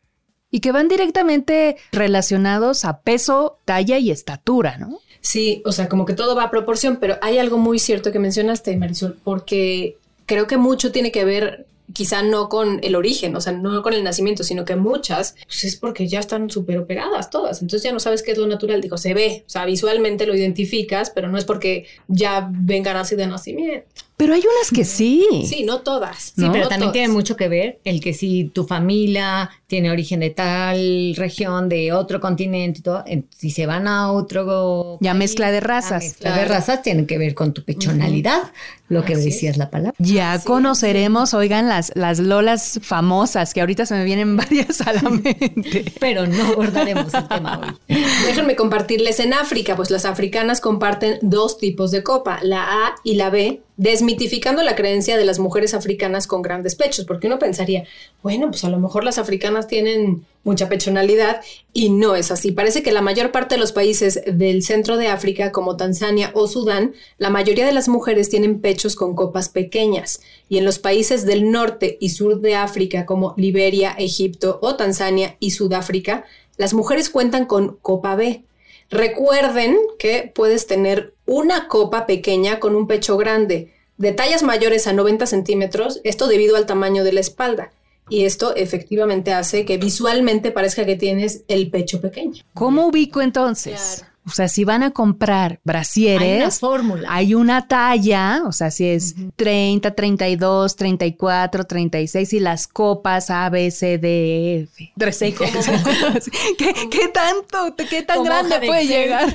Y 0.51 0.61
que 0.61 0.73
van 0.73 0.89
directamente 0.89 1.77
relacionados 1.93 2.85
a 2.85 3.01
peso, 3.03 3.61
talla 3.65 3.99
y 3.99 4.11
estatura, 4.11 4.79
¿no? 4.79 4.99
Sí, 5.21 5.63
o 5.65 5.73
sea, 5.73 5.89
como 5.89 6.05
que 6.05 6.15
todo 6.15 6.35
va 6.35 6.45
a 6.45 6.51
proporción, 6.51 6.97
pero 7.01 7.17
hay 7.23 7.39
algo 7.39 7.59
muy 7.59 7.79
cierto 7.79 8.13
que 8.13 8.19
mencionaste, 8.19 8.77
Marisol, 8.77 9.19
porque 9.23 9.97
creo 10.27 10.47
que 10.47 10.57
mucho 10.57 10.91
tiene 10.91 11.13
que 11.13 11.25
ver 11.25 11.67
quizá 11.93 12.23
no 12.23 12.49
con 12.49 12.81
el 12.83 12.95
origen, 12.95 13.35
o 13.37 13.41
sea, 13.41 13.53
no 13.53 13.83
con 13.83 13.95
el 13.95 14.05
nacimiento, 14.05 14.45
sino 14.45 14.65
que 14.65 14.77
muchas, 14.77 15.37
pues 15.45 15.65
es 15.65 15.77
porque 15.77 16.09
ya 16.09 16.21
están 16.21 16.51
súper 16.51 16.79
operadas 16.79 17.31
todas, 17.31 17.63
entonces 17.63 17.85
ya 17.85 17.93
no 17.93 18.01
sabes 18.01 18.23
qué 18.23 18.33
es 18.33 18.39
lo 18.39 18.47
natural, 18.47 18.81
digo, 18.81 18.99
se 18.99 19.15
ve, 19.15 19.45
o 19.47 19.51
sea, 19.51 19.65
visualmente 19.65 20.27
lo 20.27 20.35
identificas, 20.35 21.11
pero 21.11 21.29
no 21.29 21.39
es 21.39 21.45
porque 21.45 21.87
ya 22.09 22.49
vengan 22.51 22.97
así 22.97 23.17
de 23.17 23.27
nacimiento. 23.27 23.87
Pero 24.23 24.35
hay 24.35 24.41
unas 24.41 24.71
que 24.73 24.85
sí. 24.85 25.27
Sí, 25.49 25.65
no 25.65 25.81
todas. 25.81 26.17
Sí, 26.19 26.33
pero 26.37 26.49
No 26.49 26.69
también 26.69 26.79
todas. 26.81 26.93
tiene 26.93 27.09
mucho 27.09 27.35
que 27.37 27.49
ver 27.49 27.81
el 27.83 28.01
que 28.01 28.15
si 28.15 28.45
tu 28.45 28.65
familia 28.65 29.51
tiene 29.67 29.91
origen 29.91 30.21
de 30.21 30.31
tal 30.31 31.15
región, 31.17 31.69
de 31.69 31.93
otro 31.93 32.21
continente 32.21 32.79
y 32.79 32.83
todo, 32.83 33.03
si 33.37 33.51
se 33.51 33.67
van 33.67 33.89
a 33.89 34.13
otro... 34.13 34.99
Ya 35.01 35.11
país, 35.11 35.19
mezcla 35.19 35.51
de 35.51 35.61
la 35.61 35.67
razas. 35.67 36.05
mezcla 36.05 36.37
de 36.37 36.45
razas 36.45 36.83
tiene 36.83 37.05
que 37.05 37.19
ver 37.19 37.35
con 37.35 37.53
tu 37.53 37.65
pechonalidad, 37.65 38.43
lo 38.89 39.05
que 39.05 39.15
Así 39.15 39.25
decías 39.25 39.57
la 39.57 39.71
palabra. 39.71 39.95
Ya 39.99 40.39
conoceremos, 40.45 41.35
oigan, 41.35 41.69
las, 41.69 41.91
las 41.97 42.21
lolas 42.21 42.79
famosas, 42.83 43.55
que 43.55 43.61
ahorita 43.61 43.87
se 43.87 43.95
me 43.95 44.05
vienen 44.05 44.37
varias 44.37 44.83
a 44.83 44.93
la 44.93 45.03
mente. 45.11 45.85
Pero 45.99 46.29
no 46.29 46.45
abordaremos 46.45 47.13
el 47.15 47.27
tema 47.27 47.59
hoy. 47.61 47.97
Déjenme 48.27 48.55
compartirles 48.55 49.19
en 49.19 49.33
África, 49.33 49.75
pues 49.75 49.91
las 49.91 50.05
africanas 50.05 50.61
comparten 50.61 51.19
dos 51.23 51.59
tipos 51.59 51.91
de 51.91 52.05
copa, 52.05 52.39
la 52.43 52.63
A 52.87 52.95
y 53.03 53.15
la 53.15 53.31
B, 53.31 53.63
desmitificando 53.77 54.63
la 54.63 54.77
creencia 54.77 55.17
de 55.17 55.25
las 55.25 55.39
mujeres 55.39 55.75
africanas 55.75 56.27
con 56.27 56.43
grandes 56.43 56.75
pechos, 56.75 57.05
porque 57.05 57.27
uno 57.27 57.39
pensaría, 57.39 57.85
bueno, 58.23 58.51
pues 58.51 58.65
a 58.65 58.69
lo 58.69 58.79
mejor 58.79 59.05
las 59.05 59.19
africanas 59.19 59.67
tienen 59.67 60.27
mucha 60.45 60.69
pechonalidad 60.69 61.41
y 61.73 61.89
no 61.89 62.15
es 62.15 62.31
así. 62.31 62.53
Parece 62.53 62.83
que 62.83 62.93
la 62.93 63.01
mayor 63.01 63.33
parte 63.33 63.55
de 63.55 63.61
los 63.61 63.73
países 63.73 64.23
del 64.27 64.63
centro 64.63 64.97
de 64.97 65.09
África, 65.09 65.53
como 65.53 65.77
Tanzania 65.77 66.33
o 66.35 66.47
Sudán, 66.47 66.93
la 67.19 67.31
mayoría 67.31 67.65
de 67.65 67.73
las 67.73 67.89
mujeres 67.89 68.29
tienen 68.29 68.61
pechos 68.61 68.95
con 68.95 69.15
copas 69.15 69.49
pequeñas 69.49 70.21
y 70.49 70.59
en 70.59 70.65
los 70.65 70.79
países 70.79 71.25
del 71.25 71.51
norte 71.51 71.97
y 72.01 72.11
sur 72.11 72.41
de 72.41 72.57
África, 72.57 73.07
como 73.07 73.35
Liberia, 73.37 73.95
Egipto 73.99 74.59
o 74.61 74.77
Tanzania 74.77 75.37
y 75.41 75.53
Sudáfrica, 75.53 76.25
las 76.57 76.75
mujeres 76.75 77.09
cuentan 77.09 77.47
con 77.47 77.79
copa 77.81 78.15
B. 78.17 78.45
Recuerden 78.93 79.79
que 79.99 80.31
puedes 80.35 80.67
tener 80.67 81.15
una 81.25 81.67
copa 81.67 82.05
pequeña 82.05 82.61
con 82.61 82.77
un 82.77 82.87
pecho 82.87 83.17
grande, 83.17 83.73
de 83.97 84.13
tallas 84.13 84.43
mayores 84.43 84.87
a 84.87 84.93
90 84.93 85.25
centímetros, 85.27 86.03
esto 86.05 86.29
debido 86.29 86.57
al 86.57 86.67
tamaño 86.67 87.03
de 87.03 87.15
la 87.15 87.21
espalda. 87.21 87.73
Y 88.11 88.27
esto 88.27 88.55
efectivamente 88.55 89.33
hace 89.33 89.65
que 89.65 89.79
visualmente 89.79 90.51
parezca 90.51 90.85
que 90.85 90.97
tienes 90.97 91.45
el 91.49 91.71
pecho 91.71 92.03
pequeño. 92.03 92.43
¿Cómo 92.53 92.87
ubico 92.89 93.23
entonces? 93.23 94.05
O 94.25 94.31
sea, 94.31 94.47
si 94.49 94.65
van 94.65 94.83
a 94.85 94.93
comprar 94.93 95.51
Hay 95.53 95.57
una 95.57 95.61
brasieres, 95.65 96.61
fórmula. 96.61 97.09
hay 97.11 97.35
una 97.35 97.67
talla, 97.67 98.43
o 98.47 98.53
sea, 98.53 98.71
si 98.71 98.87
es 98.87 99.17
30, 99.35 99.95
32, 99.97 100.77
34, 100.77 101.65
36 101.65 102.33
y 102.33 102.39
las 102.41 102.69
copas 102.69 103.31
A, 103.31 103.51
B, 103.51 103.71
C, 103.73 103.99
D, 103.99 104.09
E, 104.55 104.61
F. 104.63 104.93
Tres 104.97 105.23
X. 105.23 105.51
¿Qué, 106.59 106.73
qué 106.91 107.09
tanto, 107.09 107.75
qué 107.91 108.03
tan 108.03 108.19
Como 108.19 108.29
grande 108.31 108.61
puede 108.65 108.83
Excel. 108.83 109.03
llegar? 109.03 109.35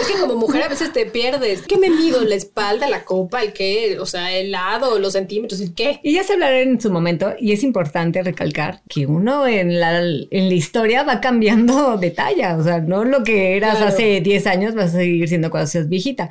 Es 0.00 0.06
que 0.06 0.20
como 0.20 0.36
mujer 0.36 0.62
a 0.62 0.68
veces 0.68 0.92
te 0.92 1.06
pierdes. 1.06 1.62
¿Qué 1.62 1.76
me 1.76 1.90
mido? 1.90 2.20
¿La 2.22 2.36
espalda, 2.36 2.88
la 2.88 3.04
copa, 3.04 3.42
el 3.42 3.52
qué? 3.52 3.98
O 3.98 4.06
sea, 4.06 4.32
el 4.32 4.52
lado, 4.52 4.98
los 5.00 5.14
centímetros, 5.14 5.60
el 5.60 5.74
qué. 5.74 5.98
Y 6.04 6.12
ya 6.14 6.22
se 6.24 6.34
hablará 6.34 6.60
en 6.60 6.80
su 6.80 6.90
momento, 6.90 7.32
y 7.40 7.50
es 7.52 7.64
importante 7.64 8.22
recalcar 8.22 8.82
que 8.88 9.06
uno 9.06 9.46
en 9.48 9.80
la, 9.80 9.98
en 10.00 10.48
la 10.48 10.54
historia 10.54 11.02
va 11.02 11.20
cambiando 11.20 11.96
de 11.96 12.10
talla. 12.12 12.56
O 12.56 12.62
sea, 12.62 12.78
no 12.80 13.04
lo 13.04 13.23
que 13.24 13.56
eras 13.56 13.76
Claro. 13.78 13.92
hace 13.92 14.20
10 14.20 14.46
años 14.46 14.74
vas 14.74 14.94
a 14.94 14.98
seguir 14.98 15.28
siendo 15.28 15.50
cuando 15.50 15.66
seas 15.66 15.88
viejita. 15.88 16.28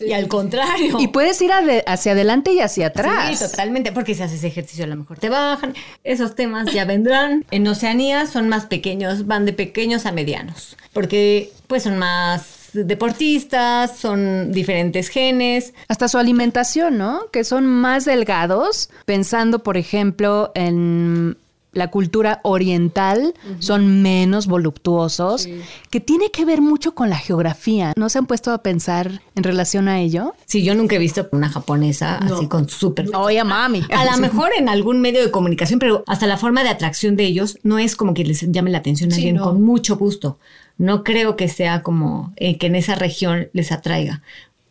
Y 0.00 0.12
al 0.14 0.26
contrario. 0.26 0.98
Y 0.98 1.08
puedes 1.08 1.40
ir 1.42 1.50
hacia 1.86 2.12
adelante 2.12 2.52
y 2.52 2.58
hacia 2.58 2.88
atrás. 2.88 3.38
Sí, 3.38 3.44
totalmente, 3.44 3.92
porque 3.92 4.14
si 4.16 4.22
haces 4.22 4.42
ejercicio 4.42 4.84
a 4.84 4.88
lo 4.88 4.96
mejor 4.96 5.18
te 5.20 5.28
bajan. 5.28 5.74
Esos 6.02 6.34
temas 6.34 6.72
ya 6.72 6.84
vendrán. 6.84 7.44
En 7.52 7.66
Oceanía 7.68 8.26
son 8.26 8.48
más 8.48 8.66
pequeños, 8.66 9.26
van 9.28 9.46
de 9.46 9.52
pequeños 9.52 10.04
a 10.04 10.10
medianos, 10.10 10.76
porque 10.92 11.52
pues 11.68 11.84
son 11.84 11.98
más 11.98 12.70
deportistas, 12.72 13.96
son 13.98 14.50
diferentes 14.50 15.08
genes. 15.08 15.72
Hasta 15.88 16.08
su 16.08 16.18
alimentación, 16.18 16.98
¿no? 16.98 17.30
Que 17.30 17.44
son 17.44 17.66
más 17.66 18.04
delgados, 18.04 18.90
pensando, 19.04 19.62
por 19.62 19.76
ejemplo, 19.76 20.50
en 20.54 21.36
la 21.72 21.88
cultura 21.90 22.40
oriental, 22.42 23.34
son 23.58 24.02
menos 24.02 24.46
voluptuosos, 24.46 25.48
que 25.90 26.00
tiene 26.00 26.30
que 26.30 26.44
ver 26.44 26.60
mucho 26.60 26.94
con 26.94 27.08
la 27.08 27.16
geografía. 27.16 27.92
¿No 27.96 28.08
se 28.08 28.18
han 28.18 28.26
puesto 28.26 28.50
a 28.52 28.58
pensar 28.58 29.22
en 29.34 29.42
relación 29.42 29.88
a 29.88 30.00
ello? 30.00 30.34
Sí, 30.46 30.62
yo 30.62 30.74
nunca 30.74 30.96
he 30.96 30.98
visto 30.98 31.28
una 31.32 31.48
japonesa 31.48 32.18
así 32.18 32.46
con 32.46 32.68
súper... 32.68 33.08
Oye, 33.14 33.42
mami. 33.42 33.82
A 33.90 34.04
lo 34.04 34.18
mejor 34.18 34.50
en 34.56 34.68
algún 34.68 35.00
medio 35.00 35.22
de 35.22 35.30
comunicación, 35.30 35.78
pero 35.78 36.04
hasta 36.06 36.26
la 36.26 36.36
forma 36.36 36.62
de 36.62 36.68
atracción 36.68 37.16
de 37.16 37.24
ellos 37.24 37.58
no 37.62 37.78
es 37.78 37.96
como 37.96 38.12
que 38.14 38.24
les 38.24 38.42
llame 38.52 38.70
la 38.70 38.78
atención 38.78 39.10
a 39.10 39.14
Sí, 39.14 39.20
alguien 39.22 39.36
no. 39.36 39.44
con 39.44 39.62
mucho 39.62 39.96
gusto. 39.96 40.38
No 40.78 41.04
creo 41.04 41.36
que 41.36 41.48
sea 41.48 41.82
como 41.82 42.32
eh, 42.36 42.58
que 42.58 42.66
en 42.66 42.74
esa 42.74 42.94
región 42.96 43.48
les 43.52 43.72
atraiga 43.72 44.22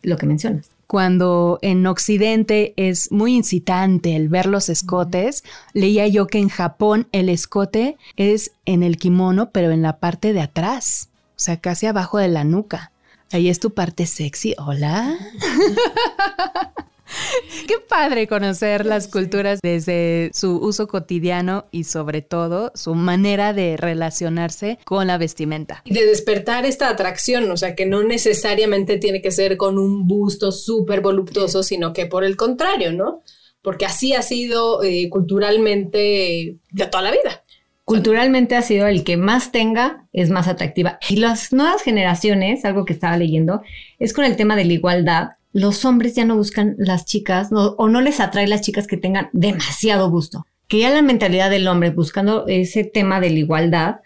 lo 0.02 0.16
que 0.16 0.26
mencionas. 0.26 0.66
Cuando 0.92 1.58
en 1.62 1.86
Occidente 1.86 2.74
es 2.76 3.10
muy 3.10 3.34
incitante 3.34 4.14
el 4.14 4.28
ver 4.28 4.44
los 4.44 4.68
escotes, 4.68 5.42
leía 5.72 6.06
yo 6.06 6.26
que 6.26 6.36
en 6.36 6.50
Japón 6.50 7.08
el 7.12 7.30
escote 7.30 7.96
es 8.16 8.52
en 8.66 8.82
el 8.82 8.98
kimono, 8.98 9.52
pero 9.52 9.70
en 9.70 9.80
la 9.80 10.00
parte 10.00 10.34
de 10.34 10.42
atrás, 10.42 11.08
o 11.30 11.38
sea, 11.40 11.56
casi 11.56 11.86
abajo 11.86 12.18
de 12.18 12.28
la 12.28 12.44
nuca. 12.44 12.92
Ahí 13.30 13.48
es 13.48 13.58
tu 13.58 13.72
parte 13.72 14.04
sexy. 14.04 14.54
Hola. 14.58 15.16
Qué 17.66 17.74
padre 17.88 18.26
conocer 18.26 18.86
las 18.86 19.08
culturas 19.08 19.60
desde 19.62 20.30
su 20.34 20.56
uso 20.58 20.88
cotidiano 20.88 21.66
y 21.70 21.84
sobre 21.84 22.22
todo 22.22 22.72
su 22.74 22.94
manera 22.94 23.52
de 23.52 23.76
relacionarse 23.76 24.78
con 24.84 25.06
la 25.06 25.18
vestimenta. 25.18 25.82
Y 25.84 25.94
de 25.94 26.06
despertar 26.06 26.64
esta 26.64 26.88
atracción, 26.88 27.50
o 27.50 27.56
sea, 27.56 27.74
que 27.74 27.86
no 27.86 28.02
necesariamente 28.02 28.98
tiene 28.98 29.22
que 29.22 29.30
ser 29.30 29.56
con 29.56 29.78
un 29.78 30.06
busto 30.06 30.52
súper 30.52 31.00
voluptuoso, 31.00 31.62
sino 31.62 31.92
que 31.92 32.06
por 32.06 32.24
el 32.24 32.36
contrario, 32.36 32.92
¿no? 32.92 33.22
Porque 33.62 33.86
así 33.86 34.12
ha 34.14 34.22
sido 34.22 34.82
eh, 34.82 35.08
culturalmente 35.08 36.58
de 36.70 36.86
toda 36.86 37.04
la 37.04 37.10
vida. 37.12 37.44
Culturalmente 37.84 38.56
ha 38.56 38.62
sido 38.62 38.86
el 38.86 39.04
que 39.04 39.16
más 39.16 39.52
tenga 39.52 40.06
es 40.12 40.30
más 40.30 40.48
atractiva. 40.48 40.98
Y 41.08 41.16
las 41.16 41.52
nuevas 41.52 41.82
generaciones, 41.82 42.64
algo 42.64 42.84
que 42.84 42.92
estaba 42.92 43.16
leyendo, 43.16 43.62
es 43.98 44.12
con 44.12 44.24
el 44.24 44.36
tema 44.36 44.56
de 44.56 44.64
la 44.64 44.72
igualdad. 44.72 45.28
Los 45.52 45.84
hombres 45.84 46.14
ya 46.14 46.24
no 46.24 46.36
buscan 46.36 46.74
las 46.78 47.04
chicas 47.04 47.48
o 47.52 47.88
no 47.88 48.00
les 48.00 48.20
atrae 48.20 48.46
las 48.46 48.62
chicas 48.62 48.86
que 48.86 48.96
tengan 48.96 49.28
demasiado 49.32 50.10
gusto. 50.10 50.46
Que 50.68 50.78
ya 50.78 50.90
la 50.90 51.02
mentalidad 51.02 51.50
del 51.50 51.68
hombre 51.68 51.90
buscando 51.90 52.46
ese 52.46 52.84
tema 52.84 53.20
de 53.20 53.30
la 53.30 53.38
igualdad 53.38 53.96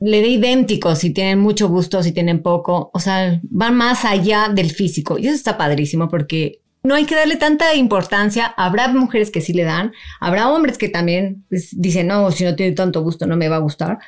le 0.00 0.20
da 0.20 0.26
idéntico 0.26 0.94
si 0.96 1.10
tienen 1.10 1.38
mucho 1.38 1.68
gusto, 1.68 2.02
si 2.02 2.12
tienen 2.12 2.42
poco. 2.42 2.90
O 2.92 3.00
sea, 3.00 3.40
van 3.42 3.74
más 3.76 4.04
allá 4.04 4.50
del 4.54 4.70
físico. 4.70 5.18
Y 5.18 5.26
eso 5.26 5.34
está 5.34 5.56
padrísimo 5.56 6.08
porque 6.08 6.60
no 6.82 6.94
hay 6.94 7.06
que 7.06 7.14
darle 7.14 7.36
tanta 7.36 7.74
importancia. 7.74 8.46
Habrá 8.56 8.88
mujeres 8.88 9.30
que 9.30 9.40
sí 9.40 9.52
le 9.52 9.64
dan, 9.64 9.92
habrá 10.20 10.50
hombres 10.50 10.78
que 10.78 10.88
también 10.88 11.44
pues, 11.48 11.70
dicen, 11.72 12.06
no, 12.08 12.30
si 12.30 12.44
no 12.44 12.54
tiene 12.54 12.72
tanto 12.72 13.02
gusto 13.02 13.26
no 13.26 13.36
me 13.36 13.48
va 13.48 13.56
a 13.56 13.60
gustar. 13.60 13.98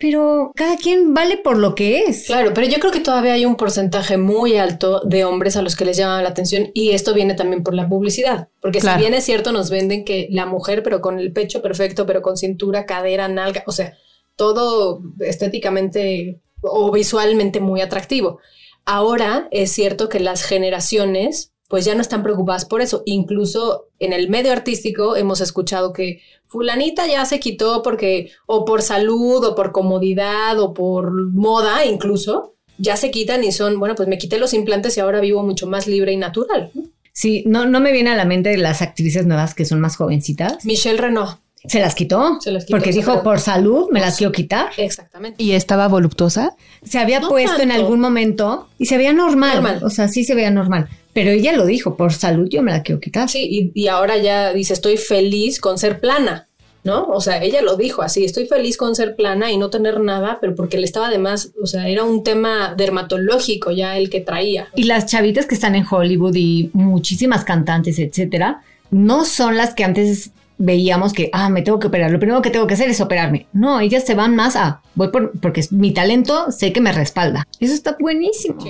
Pero 0.00 0.50
cada 0.56 0.78
quien 0.78 1.12
vale 1.12 1.36
por 1.36 1.58
lo 1.58 1.74
que 1.74 2.04
es. 2.04 2.26
Claro, 2.26 2.52
pero 2.54 2.66
yo 2.66 2.78
creo 2.80 2.90
que 2.90 3.00
todavía 3.00 3.34
hay 3.34 3.44
un 3.44 3.56
porcentaje 3.56 4.16
muy 4.16 4.56
alto 4.56 5.00
de 5.04 5.26
hombres 5.26 5.56
a 5.56 5.62
los 5.62 5.76
que 5.76 5.84
les 5.84 5.98
llama 5.98 6.22
la 6.22 6.30
atención 6.30 6.70
y 6.72 6.92
esto 6.92 7.12
viene 7.12 7.34
también 7.34 7.62
por 7.62 7.74
la 7.74 7.86
publicidad, 7.86 8.48
porque 8.62 8.80
si 8.80 8.88
bien 8.96 9.12
es 9.12 9.24
cierto 9.24 9.52
nos 9.52 9.68
venden 9.68 10.06
que 10.06 10.26
la 10.30 10.46
mujer 10.46 10.82
pero 10.82 11.02
con 11.02 11.18
el 11.18 11.34
pecho 11.34 11.60
perfecto, 11.60 12.06
pero 12.06 12.22
con 12.22 12.38
cintura, 12.38 12.86
cadera, 12.86 13.28
nalga, 13.28 13.62
o 13.66 13.72
sea, 13.72 13.94
todo 14.36 15.02
estéticamente 15.20 16.40
o 16.62 16.90
visualmente 16.90 17.60
muy 17.60 17.82
atractivo. 17.82 18.40
Ahora 18.86 19.48
es 19.50 19.70
cierto 19.70 20.08
que 20.08 20.18
las 20.18 20.44
generaciones 20.44 21.52
pues 21.70 21.84
ya 21.84 21.94
no 21.94 22.00
están 22.00 22.24
preocupadas 22.24 22.64
por 22.64 22.82
eso. 22.82 23.04
Incluso 23.06 23.86
en 24.00 24.12
el 24.12 24.28
medio 24.28 24.50
artístico 24.50 25.14
hemos 25.14 25.40
escuchado 25.40 25.92
que 25.92 26.20
fulanita 26.48 27.06
ya 27.06 27.24
se 27.24 27.38
quitó 27.38 27.82
porque 27.82 28.32
o 28.46 28.64
por 28.64 28.82
salud 28.82 29.44
o 29.44 29.54
por 29.54 29.70
comodidad 29.70 30.58
o 30.58 30.74
por 30.74 31.12
moda 31.30 31.86
incluso, 31.86 32.54
ya 32.76 32.96
se 32.96 33.12
quitan 33.12 33.44
y 33.44 33.52
son, 33.52 33.78
bueno, 33.78 33.94
pues 33.94 34.08
me 34.08 34.18
quité 34.18 34.38
los 34.38 34.52
implantes 34.52 34.96
y 34.96 35.00
ahora 35.00 35.20
vivo 35.20 35.44
mucho 35.44 35.68
más 35.68 35.86
libre 35.86 36.12
y 36.12 36.16
natural. 36.16 36.72
Sí, 37.12 37.44
no, 37.46 37.66
no 37.66 37.78
me 37.78 37.92
viene 37.92 38.10
a 38.10 38.16
la 38.16 38.24
mente 38.24 38.56
las 38.56 38.82
actrices 38.82 39.24
nuevas 39.24 39.54
que 39.54 39.64
son 39.64 39.80
más 39.80 39.96
jovencitas. 39.96 40.64
Michelle 40.64 40.98
Renault. 40.98 41.38
Se 41.66 41.78
las 41.78 41.94
quitó. 41.94 42.40
Se 42.40 42.50
las 42.50 42.64
quitó, 42.64 42.78
porque 42.78 42.90
dijo, 42.90 43.22
por 43.22 43.38
salud, 43.38 43.90
me 43.92 44.00
las 44.00 44.16
quiero 44.16 44.32
quitar. 44.32 44.70
Exactamente. 44.76 45.40
¿Y 45.40 45.52
estaba 45.52 45.86
voluptuosa? 45.86 46.56
Se 46.82 46.98
había 46.98 47.20
No 47.20 47.28
puesto 47.28 47.60
en 47.62 47.70
algún 47.70 48.00
momento 48.00 48.68
y 48.78 48.86
se 48.86 48.96
veía 48.96 49.12
normal. 49.12 49.56
Normal. 49.56 49.84
O 49.84 49.90
sea, 49.90 50.08
sí 50.08 50.24
se 50.24 50.34
veía 50.34 50.50
normal. 50.50 50.88
Pero 51.12 51.30
ella 51.30 51.52
lo 51.56 51.66
dijo, 51.66 51.96
por 51.96 52.12
salud 52.12 52.48
yo 52.48 52.62
me 52.62 52.72
la 52.72 52.82
quiero 52.82 53.00
quitar. 53.00 53.28
Sí, 53.28 53.72
y, 53.74 53.80
y 53.80 53.88
ahora 53.88 54.16
ya 54.18 54.52
dice, 54.52 54.74
estoy 54.74 54.96
feliz 54.96 55.60
con 55.60 55.78
ser 55.78 56.00
plana, 56.00 56.48
¿no? 56.84 57.08
O 57.08 57.20
sea, 57.20 57.42
ella 57.42 57.62
lo 57.62 57.76
dijo 57.76 58.02
así, 58.02 58.24
estoy 58.24 58.46
feliz 58.46 58.76
con 58.76 58.94
ser 58.94 59.16
plana 59.16 59.50
y 59.50 59.58
no 59.58 59.70
tener 59.70 60.00
nada, 60.00 60.38
pero 60.40 60.54
porque 60.54 60.78
le 60.78 60.84
estaba 60.84 61.08
además, 61.08 61.52
o 61.60 61.66
sea, 61.66 61.88
era 61.88 62.04
un 62.04 62.22
tema 62.22 62.74
dermatológico 62.76 63.70
ya 63.70 63.96
el 63.98 64.08
que 64.08 64.20
traía. 64.20 64.68
Y 64.74 64.84
las 64.84 65.06
chavitas 65.06 65.46
que 65.46 65.54
están 65.54 65.74
en 65.74 65.84
Hollywood 65.88 66.34
y 66.36 66.70
muchísimas 66.72 67.44
cantantes, 67.44 67.98
etcétera, 67.98 68.62
no 68.90 69.24
son 69.24 69.56
las 69.56 69.74
que 69.74 69.84
antes 69.84 70.30
veíamos 70.60 71.12
que, 71.12 71.30
ah, 71.32 71.48
me 71.48 71.62
tengo 71.62 71.78
que 71.80 71.88
operar. 71.88 72.10
Lo 72.10 72.20
primero 72.20 72.42
que 72.42 72.50
tengo 72.50 72.66
que 72.66 72.74
hacer 72.74 72.90
es 72.90 73.00
operarme. 73.00 73.46
No, 73.52 73.80
ellas 73.80 74.04
se 74.04 74.14
van 74.14 74.36
más 74.36 74.56
a, 74.56 74.82
voy 74.94 75.08
por, 75.08 75.32
porque 75.40 75.60
es 75.60 75.72
mi 75.72 75.92
talento, 75.92 76.52
sé 76.52 76.72
que 76.72 76.80
me 76.80 76.92
respalda. 76.92 77.46
Eso 77.58 77.72
está 77.74 77.96
buenísimo. 77.98 78.62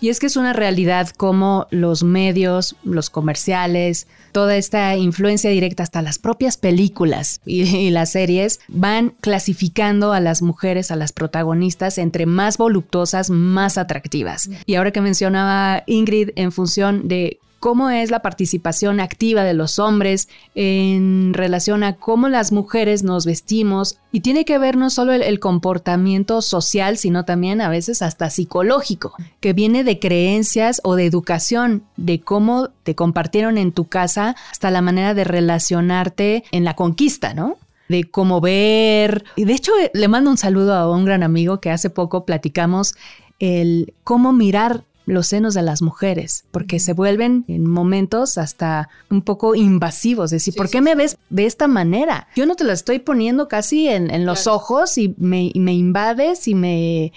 Y 0.00 0.08
es 0.08 0.18
que 0.18 0.26
es 0.26 0.36
una 0.36 0.52
realidad 0.52 1.10
como 1.10 1.66
los 1.70 2.02
medios, 2.02 2.76
los 2.82 3.10
comerciales, 3.10 4.06
toda 4.32 4.56
esta 4.56 4.96
influencia 4.96 5.50
directa 5.50 5.82
hasta 5.82 6.02
las 6.02 6.18
propias 6.18 6.56
películas 6.56 7.40
y, 7.46 7.62
y 7.62 7.90
las 7.90 8.12
series 8.12 8.60
van 8.68 9.14
clasificando 9.20 10.12
a 10.12 10.20
las 10.20 10.42
mujeres, 10.42 10.90
a 10.90 10.96
las 10.96 11.12
protagonistas, 11.12 11.98
entre 11.98 12.26
más 12.26 12.58
voluptuosas, 12.58 13.30
más 13.30 13.78
atractivas. 13.78 14.50
Y 14.66 14.74
ahora 14.74 14.90
que 14.90 15.00
mencionaba 15.00 15.84
Ingrid 15.86 16.30
en 16.36 16.52
función 16.52 17.06
de 17.06 17.38
cómo 17.64 17.88
es 17.88 18.10
la 18.10 18.20
participación 18.20 19.00
activa 19.00 19.42
de 19.42 19.54
los 19.54 19.78
hombres 19.78 20.28
en 20.54 21.32
relación 21.32 21.82
a 21.82 21.96
cómo 21.96 22.28
las 22.28 22.52
mujeres 22.52 23.02
nos 23.04 23.24
vestimos 23.24 23.96
y 24.12 24.20
tiene 24.20 24.44
que 24.44 24.58
ver 24.58 24.76
no 24.76 24.90
solo 24.90 25.14
el, 25.14 25.22
el 25.22 25.40
comportamiento 25.40 26.42
social, 26.42 26.98
sino 26.98 27.24
también 27.24 27.62
a 27.62 27.70
veces 27.70 28.02
hasta 28.02 28.28
psicológico, 28.28 29.14
que 29.40 29.54
viene 29.54 29.82
de 29.82 29.98
creencias 29.98 30.82
o 30.84 30.94
de 30.94 31.06
educación, 31.06 31.84
de 31.96 32.20
cómo 32.20 32.68
te 32.82 32.94
compartieron 32.94 33.56
en 33.56 33.72
tu 33.72 33.86
casa 33.86 34.36
hasta 34.52 34.70
la 34.70 34.82
manera 34.82 35.14
de 35.14 35.24
relacionarte 35.24 36.44
en 36.52 36.64
la 36.64 36.76
conquista, 36.76 37.32
¿no? 37.32 37.56
de 37.88 38.04
cómo 38.04 38.42
ver. 38.42 39.24
Y 39.36 39.46
de 39.46 39.54
hecho, 39.54 39.72
eh, 39.80 39.90
le 39.94 40.08
mando 40.08 40.28
un 40.28 40.36
saludo 40.36 40.74
a 40.74 40.90
un 40.90 41.06
gran 41.06 41.22
amigo 41.22 41.60
que 41.60 41.70
hace 41.70 41.88
poco 41.88 42.26
platicamos 42.26 42.94
el 43.38 43.94
cómo 44.04 44.34
mirar 44.34 44.84
los 45.06 45.26
senos 45.26 45.54
de 45.54 45.62
las 45.62 45.82
mujeres, 45.82 46.44
porque 46.50 46.80
se 46.80 46.92
vuelven 46.92 47.44
en 47.48 47.66
momentos 47.66 48.38
hasta 48.38 48.88
un 49.10 49.22
poco 49.22 49.54
invasivos. 49.54 50.32
Es 50.32 50.42
decir, 50.42 50.54
¿por 50.54 50.70
qué 50.70 50.80
me 50.80 50.94
ves 50.94 51.16
de 51.30 51.46
esta 51.46 51.66
manera? 51.66 52.28
Yo 52.36 52.46
no 52.46 52.56
te 52.56 52.64
la 52.64 52.72
estoy 52.72 52.98
poniendo 52.98 53.48
casi 53.48 53.88
en, 53.88 54.10
en 54.10 54.26
los 54.26 54.46
ojos 54.46 54.96
y 54.98 55.14
me, 55.18 55.50
y 55.52 55.60
me 55.60 55.74
invades 55.74 56.48
y 56.48 56.54
me, 56.54 57.12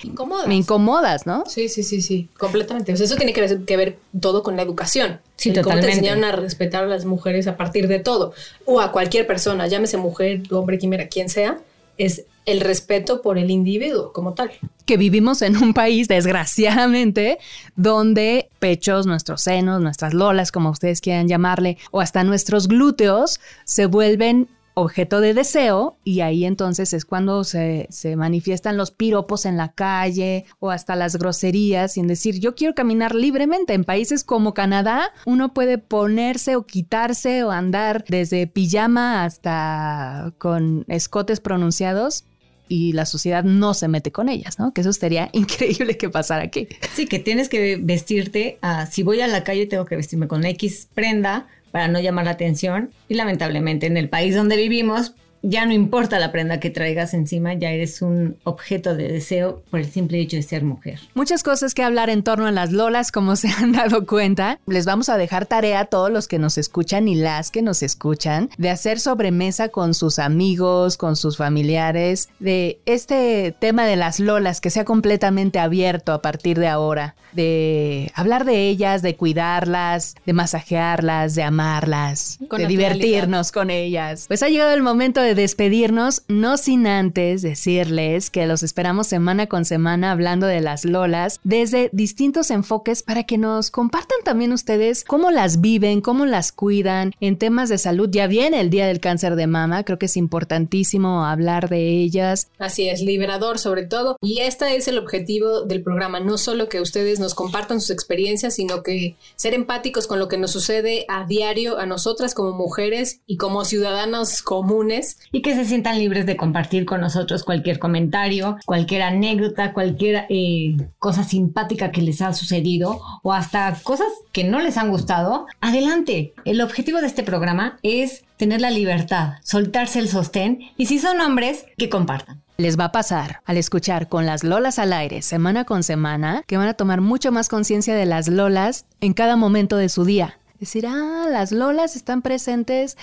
incomodas, 0.50 1.26
¿no? 1.26 1.44
Sí, 1.48 1.70
sí, 1.70 1.84
sí, 1.84 2.02
sí, 2.02 2.30
completamente. 2.38 2.94
O 2.94 2.98
sea, 2.98 3.06
eso 3.06 3.16
tiene 3.16 3.34
que 3.34 3.42
ver, 3.42 3.60
que 3.66 3.78
ver 3.78 4.00
todo 4.20 4.44
con 4.44 4.56
la 4.56 4.62
educación. 4.62 5.20
Sí, 5.36 5.50
El 5.50 5.56
Cómo 5.56 5.76
te 5.76 5.82
totalmente. 5.82 5.92
enseñaron 5.92 6.24
a 6.24 6.32
respetar 6.32 6.84
a 6.84 6.88
las 6.88 7.06
mujeres 7.06 7.48
a 7.48 7.58
partir 7.58 7.88
de 7.88 8.00
todo. 8.00 8.34
O 8.66 8.82
a 8.82 8.92
cualquier 8.92 9.28
persona, 9.28 9.68
llámese 9.68 9.98
mujer, 9.98 10.42
hombre, 10.52 10.78
quimera, 10.78 11.08
quien 11.08 11.30
sea, 11.30 11.60
es 11.98 12.26
el 12.46 12.62
respeto 12.62 13.22
por 13.22 13.38
el 13.38 13.52
individuo 13.52 14.14
como 14.14 14.34
tal. 14.34 14.52
que 14.86 14.96
vivimos 14.96 15.42
en 15.42 15.58
un 15.58 15.74
país, 15.74 16.08
desgraciadamente, 16.08 17.40
donde 17.76 18.50
pechos, 18.60 19.06
nuestros 19.06 19.42
senos, 19.42 19.82
nuestras 19.82 20.14
lolas, 20.14 20.54
como 20.54 20.70
ustedes 20.70 21.02
quieran 21.02 21.28
llamarle, 21.28 21.78
o 21.92 22.00
hasta 22.00 22.24
nuestros 22.24 22.70
glúteos, 22.70 23.42
se 23.66 23.86
vuelven 23.86 24.48
objeto 24.80 25.22
de 25.22 25.34
deseo 25.34 25.98
y 26.04 26.22
ahí 26.22 26.46
entonces 26.46 26.94
es 26.94 27.04
cuando 27.04 27.44
se, 27.44 27.88
se 27.90 28.16
manifiestan 28.16 28.78
los 28.78 28.92
piropos 28.92 29.48
en 29.48 29.58
la 29.58 29.72
calle 29.72 30.46
o 30.60 30.70
hasta 30.70 30.96
las 30.96 31.16
groserías 31.16 31.94
sin 31.94 32.06
decir 32.06 32.40
yo 32.40 32.54
quiero 32.54 32.76
caminar 32.76 33.16
libremente. 33.16 33.74
En 33.74 33.84
países 33.84 34.24
como 34.24 34.54
Canadá 34.54 35.12
uno 35.26 35.52
puede 35.52 35.80
ponerse 35.80 36.56
o 36.56 36.68
quitarse 36.68 37.44
o 37.44 37.50
andar 37.50 38.06
desde 38.08 38.46
pijama 38.46 39.24
hasta 39.24 40.32
con 40.38 40.86
escotes 40.88 41.40
pronunciados 41.40 42.26
y 42.70 42.94
la 42.94 43.08
sociedad 43.08 43.44
no 43.44 43.74
se 43.74 43.88
mete 43.88 44.12
con 44.12 44.30
ellas, 44.30 44.60
¿no? 44.60 44.74
Que 44.74 44.82
eso 44.82 44.94
sería 44.94 45.30
increíble 45.34 45.98
que 45.98 46.10
pasara 46.10 46.44
aquí. 46.44 46.68
Sí, 46.94 47.08
que 47.08 47.18
tienes 47.18 47.50
que 47.50 47.78
vestirte, 47.82 48.60
ah, 48.62 48.86
si 48.86 49.02
voy 49.02 49.22
a 49.22 49.28
la 49.28 49.44
calle 49.44 49.66
tengo 49.66 49.86
que 49.86 49.96
vestirme 49.96 50.28
con 50.28 50.46
X 50.46 50.88
prenda 50.94 51.48
para 51.78 51.90
no 51.90 52.00
llamar 52.00 52.26
la 52.26 52.32
atención. 52.32 52.90
Y 53.08 53.14
lamentablemente 53.14 53.86
en 53.86 53.98
el 53.98 54.10
país 54.10 54.34
donde 54.34 54.58
vivimos 54.58 55.14
ya 55.42 55.66
no 55.66 55.74
importa 55.74 56.20
la 56.20 56.32
prenda 56.32 56.60
que 56.60 56.70
traigas 56.70 57.14
encima, 57.14 57.54
ya 57.54 57.72
eres 57.72 58.02
un 58.02 58.38
objeto 58.44 58.96
de 58.96 59.08
deseo 59.08 59.62
por 59.70 59.80
el 59.80 59.90
simple 59.90 60.20
hecho 60.20 60.38
de 60.38 60.44
ser 60.44 60.64
mujer. 60.64 61.00
Muchas 61.14 61.44
cosas 61.44 61.74
que 61.74 61.84
hablar 61.84 62.10
en 62.10 62.24
torno 62.24 62.48
a 62.48 62.52
las 62.52 62.72
lolas, 62.72 63.12
como 63.12 63.36
se 63.36 63.48
han 63.58 63.72
dado 63.72 64.06
cuenta. 64.06 64.60
Les 64.68 64.86
vamos 64.86 65.10
a 65.10 65.18
dejar 65.18 65.46
tarea 65.46 65.82
a 65.82 65.86
todos 65.86 66.12
los 66.12 66.28
que 66.28 66.40
nos 66.40 66.58
escuchan 66.58 67.08
y 67.08 67.16
las 67.16 67.52
que 67.52 67.62
nos 67.62 67.84
escuchan 67.84 68.50
de 68.58 68.70
hacer 68.70 69.00
sobremesa 69.00 69.70
con 69.70 69.94
sus 69.94 70.20
amigos, 70.20 70.98
con 70.98 71.16
sus 71.16 71.38
familiares, 71.38 72.30
de 72.40 72.80
este 72.86 73.56
tema 73.60 73.86
de 73.86 73.96
las 73.96 74.20
lolas 74.20 74.62
que 74.62 74.70
sea 74.70 74.86
completamente 74.86 75.60
abierto 75.60 76.14
a 76.14 76.22
partir 76.22 76.60
de 76.60 76.68
ahora, 76.68 77.16
de 77.34 78.12
hablar 78.16 78.46
de 78.46 78.68
ellas, 78.68 79.02
de 79.02 79.16
cuidarlas, 79.16 80.16
de 80.26 80.34
masajearlas, 80.34 81.36
de 81.36 81.44
amarlas, 81.44 82.40
Con 82.48 82.60
de 82.60 82.68
divertirnos 82.68 83.52
con 83.52 83.70
ellas. 83.70 84.26
Pues 84.28 84.44
ha 84.44 84.50
llegado 84.50 84.74
el 84.74 84.82
momento 84.82 85.22
de 85.22 85.27
despedirnos, 85.36 86.24
no 86.28 86.58
sin 86.58 86.88
antes 86.88 87.42
decirles 87.42 88.30
que 88.30 88.48
los 88.48 88.64
esperamos 88.64 89.08
semana 89.08 89.48
con 89.48 89.66
semana 89.66 90.12
hablando 90.12 90.48
de 90.48 90.62
las 90.62 90.86
lolas 90.86 91.40
desde 91.44 91.90
distintos 91.94 92.52
enfoques 92.52 93.04
para 93.04 93.24
que 93.24 93.38
nos 93.38 93.72
compartan 93.72 94.18
también 94.24 94.52
ustedes 94.52 95.04
cómo 95.04 95.32
las 95.32 95.62
viven, 95.62 96.02
cómo 96.02 96.26
las 96.26 96.52
cuidan 96.52 97.14
en 97.20 97.38
temas 97.38 97.70
de 97.70 97.78
salud. 97.78 98.10
Ya 98.12 98.28
viene 98.28 98.60
el 98.60 98.70
Día 98.70 98.88
del 98.88 99.00
Cáncer 99.00 99.36
de 99.36 99.48
Mama, 99.48 99.84
creo 99.84 100.00
que 100.00 100.08
es 100.08 100.18
importantísimo 100.18 101.26
hablar 101.26 101.70
de 101.70 101.90
ellas. 101.90 102.50
Así 102.60 102.90
es, 102.90 103.02
liberador 103.02 103.60
sobre 103.60 103.86
todo. 103.86 104.18
Y 104.22 104.40
este 104.40 104.76
es 104.76 104.88
el 104.88 104.98
objetivo 104.98 105.62
del 105.62 105.84
programa, 105.84 106.20
no 106.20 106.38
solo 106.38 106.70
que 106.70 106.82
ustedes 106.82 107.20
nos 107.20 107.34
compartan 107.34 107.82
sus 107.82 107.92
experiencias, 107.92 108.56
sino 108.56 108.84
que 108.84 109.16
ser 109.36 109.54
empáticos 109.54 110.08
con 110.08 110.20
lo 110.20 110.28
que 110.28 110.38
nos 110.38 110.52
sucede 110.52 111.06
a 111.08 111.26
diario 111.26 111.78
a 111.78 111.86
nosotras 111.86 112.34
como 112.34 112.54
mujeres 112.54 113.22
y 113.26 113.38
como 113.38 113.66
ciudadanos 113.66 114.42
comunes. 114.42 115.17
Y 115.32 115.42
que 115.42 115.56
se 115.56 115.66
sientan 115.66 116.00
libres 116.00 116.26
de 116.26 116.38
compartir 116.38 116.86
con 116.86 117.02
nosotros 117.02 117.44
cualquier 117.44 117.80
comentario, 117.80 118.58
cualquier 118.66 119.02
anécdota, 119.02 119.74
cualquier 119.74 120.26
eh, 120.30 120.78
cosa 121.00 121.24
simpática 121.24 121.92
que 121.92 122.02
les 122.02 122.22
ha 122.22 122.34
sucedido 122.34 123.02
o 123.24 123.34
hasta 123.34 123.76
cosas 123.84 124.08
que 124.32 124.44
no 124.44 124.60
les 124.60 124.78
han 124.78 124.90
gustado. 124.90 125.48
Adelante. 125.62 126.34
El 126.46 126.62
objetivo 126.62 127.02
de 127.02 127.08
este 127.08 127.24
programa 127.24 127.78
es 127.84 128.24
tener 128.38 128.62
la 128.62 128.72
libertad, 128.72 129.34
soltarse 129.44 130.00
el 130.00 130.10
sostén 130.10 130.60
y 130.78 130.86
si 130.86 131.00
son 131.00 131.20
hombres, 131.20 131.66
que 131.78 131.90
compartan. 131.90 132.42
Les 132.58 132.80
va 132.80 132.86
a 132.86 132.92
pasar 132.92 133.42
al 133.46 133.58
escuchar 133.58 134.10
con 134.10 134.26
las 134.26 134.44
lolas 134.44 134.80
al 134.80 134.92
aire 134.92 135.22
semana 135.22 135.64
con 135.64 135.84
semana 135.84 136.44
que 136.48 136.58
van 136.58 136.68
a 136.68 136.74
tomar 136.74 137.02
mucho 137.02 137.32
más 137.32 137.50
conciencia 137.50 137.96
de 137.96 138.08
las 138.08 138.28
lolas 138.30 138.86
en 139.00 139.14
cada 139.14 139.36
momento 139.36 139.78
de 139.78 139.90
su 139.90 140.06
día. 140.06 140.40
Decir, 140.60 140.88
ah, 140.88 141.28
las 141.30 141.52
lolas 141.52 141.96
están 141.96 142.22
presentes 142.22 142.98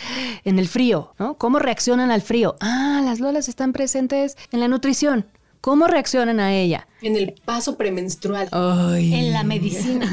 en 0.44 0.58
el 0.58 0.68
frío, 0.68 1.14
¿no? 1.18 1.34
¿Cómo 1.34 1.58
reaccionan 1.58 2.10
al 2.10 2.20
frío? 2.20 2.56
Ah, 2.60 3.00
las 3.04 3.20
lolas 3.20 3.48
están 3.48 3.72
presentes 3.72 4.36
en 4.50 4.60
la 4.60 4.68
nutrición. 4.68 5.26
¿Cómo 5.64 5.86
reaccionan 5.86 6.40
a 6.40 6.52
ella? 6.52 6.86
En 7.00 7.16
el 7.16 7.32
paso 7.42 7.78
premenstrual. 7.78 8.50
En 8.98 9.32
la 9.32 9.44
medicina. 9.44 10.06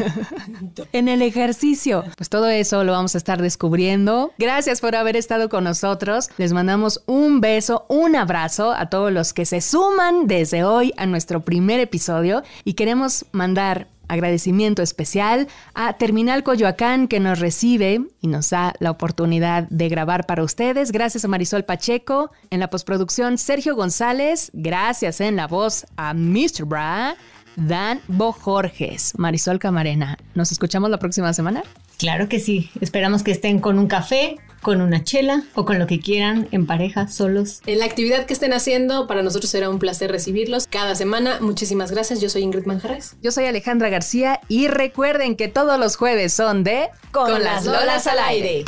en 0.94 1.10
el 1.10 1.22
ejercicio. 1.22 2.06
Pues 2.16 2.30
todo 2.30 2.48
eso 2.48 2.86
lo 2.86 2.94
vamos 2.94 3.16
a 3.16 3.18
estar 3.18 3.42
descubriendo. 3.42 4.32
Gracias 4.38 4.80
por 4.80 4.96
haber 4.96 5.18
estado 5.18 5.50
con 5.50 5.66
nosotros. 5.66 6.30
Les 6.38 6.54
mandamos 6.54 7.04
un 7.06 7.42
beso, 7.42 7.86
un 7.90 8.16
abrazo 8.16 8.72
a 8.72 8.90
todos 8.90 9.12
los 9.12 9.34
que 9.34 9.46
se 9.46 9.60
suman 9.60 10.26
desde 10.26 10.64
hoy 10.64 10.94
a 10.96 11.06
nuestro 11.06 11.42
primer 11.42 11.82
episodio 11.82 12.44
y 12.64 12.76
queremos 12.76 13.26
mandar 13.34 13.90
agradecimiento 14.12 14.82
especial 14.82 15.48
a 15.74 15.94
Terminal 15.94 16.44
Coyoacán 16.44 17.08
que 17.08 17.20
nos 17.20 17.40
recibe 17.40 18.02
y 18.20 18.28
nos 18.28 18.50
da 18.50 18.74
la 18.80 18.92
oportunidad 18.92 19.68
de 19.70 19.88
grabar 19.88 20.26
para 20.26 20.44
ustedes. 20.44 20.92
Gracias 20.92 21.24
a 21.24 21.28
Marisol 21.30 21.64
Pacheco, 21.64 22.32
en 22.50 22.60
la 22.60 22.70
postproducción 22.70 23.38
Sergio 23.38 23.76
González, 23.76 24.52
gracias 24.54 25.22
en 25.22 25.38
la 25.38 25.48
voz 25.48 25.86
a 25.96 26.14
Mr. 26.14 26.66
Bra, 26.66 27.16
Dan 27.56 28.02
Bojorges, 28.08 29.14
Marisol 29.18 29.60
Camarena. 29.60 30.18
¿Nos 30.36 30.52
escuchamos 30.52 30.90
la 30.90 31.00
próxima 31.00 31.34
semana? 31.34 31.64
Claro 31.98 32.28
que 32.28 32.40
sí. 32.40 32.70
Esperamos 32.82 33.24
que 33.24 33.32
estén 33.32 33.60
con 33.60 33.80
un 33.80 33.88
café, 33.88 34.38
con 34.62 34.82
una 34.82 35.04
chela 35.04 35.44
o 35.56 35.66
con 35.66 35.80
lo 35.80 35.88
que 35.88 36.00
quieran, 36.00 36.48
en 36.52 36.66
pareja, 36.66 37.08
solos. 37.08 37.62
En 37.66 37.80
la 37.80 37.86
actividad 37.86 38.26
que 38.26 38.34
estén 38.34 38.54
haciendo, 38.54 39.08
para 39.08 39.24
nosotros 39.24 39.50
será 39.50 39.70
un 39.70 39.80
placer 39.80 40.12
recibirlos 40.12 40.68
cada 40.68 40.96
semana. 40.96 41.40
Muchísimas 41.42 41.92
gracias. 41.92 42.22
Yo 42.22 42.30
soy 42.30 42.44
Ingrid 42.44 42.66
Manjarres. 42.66 43.16
Yo 43.22 43.32
soy 43.32 43.46
Alejandra 43.46 43.90
García 43.90 44.40
y 44.48 44.68
recuerden 44.68 45.36
que 45.36 45.48
todos 45.48 45.80
los 45.80 45.96
jueves 45.96 46.34
son 46.34 46.64
de 46.64 46.90
Con, 47.12 47.44
las 47.44 47.66
Lolas 47.66 48.08
al 48.08 48.20
aire. 48.20 48.66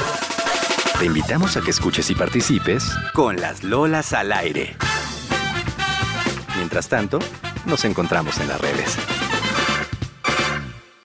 Te 0.99 1.05
invitamos 1.05 1.57
a 1.57 1.61
que 1.61 1.71
escuches 1.71 2.09
y 2.09 2.15
participes 2.15 2.83
con 3.13 3.39
las 3.39 3.63
Lolas 3.63 4.13
al 4.13 4.31
aire. 4.31 4.75
Mientras 6.57 6.87
tanto, 6.87 7.19
nos 7.65 7.83
encontramos 7.85 8.39
en 8.39 8.47
las 8.47 8.61
redes. 8.61 8.97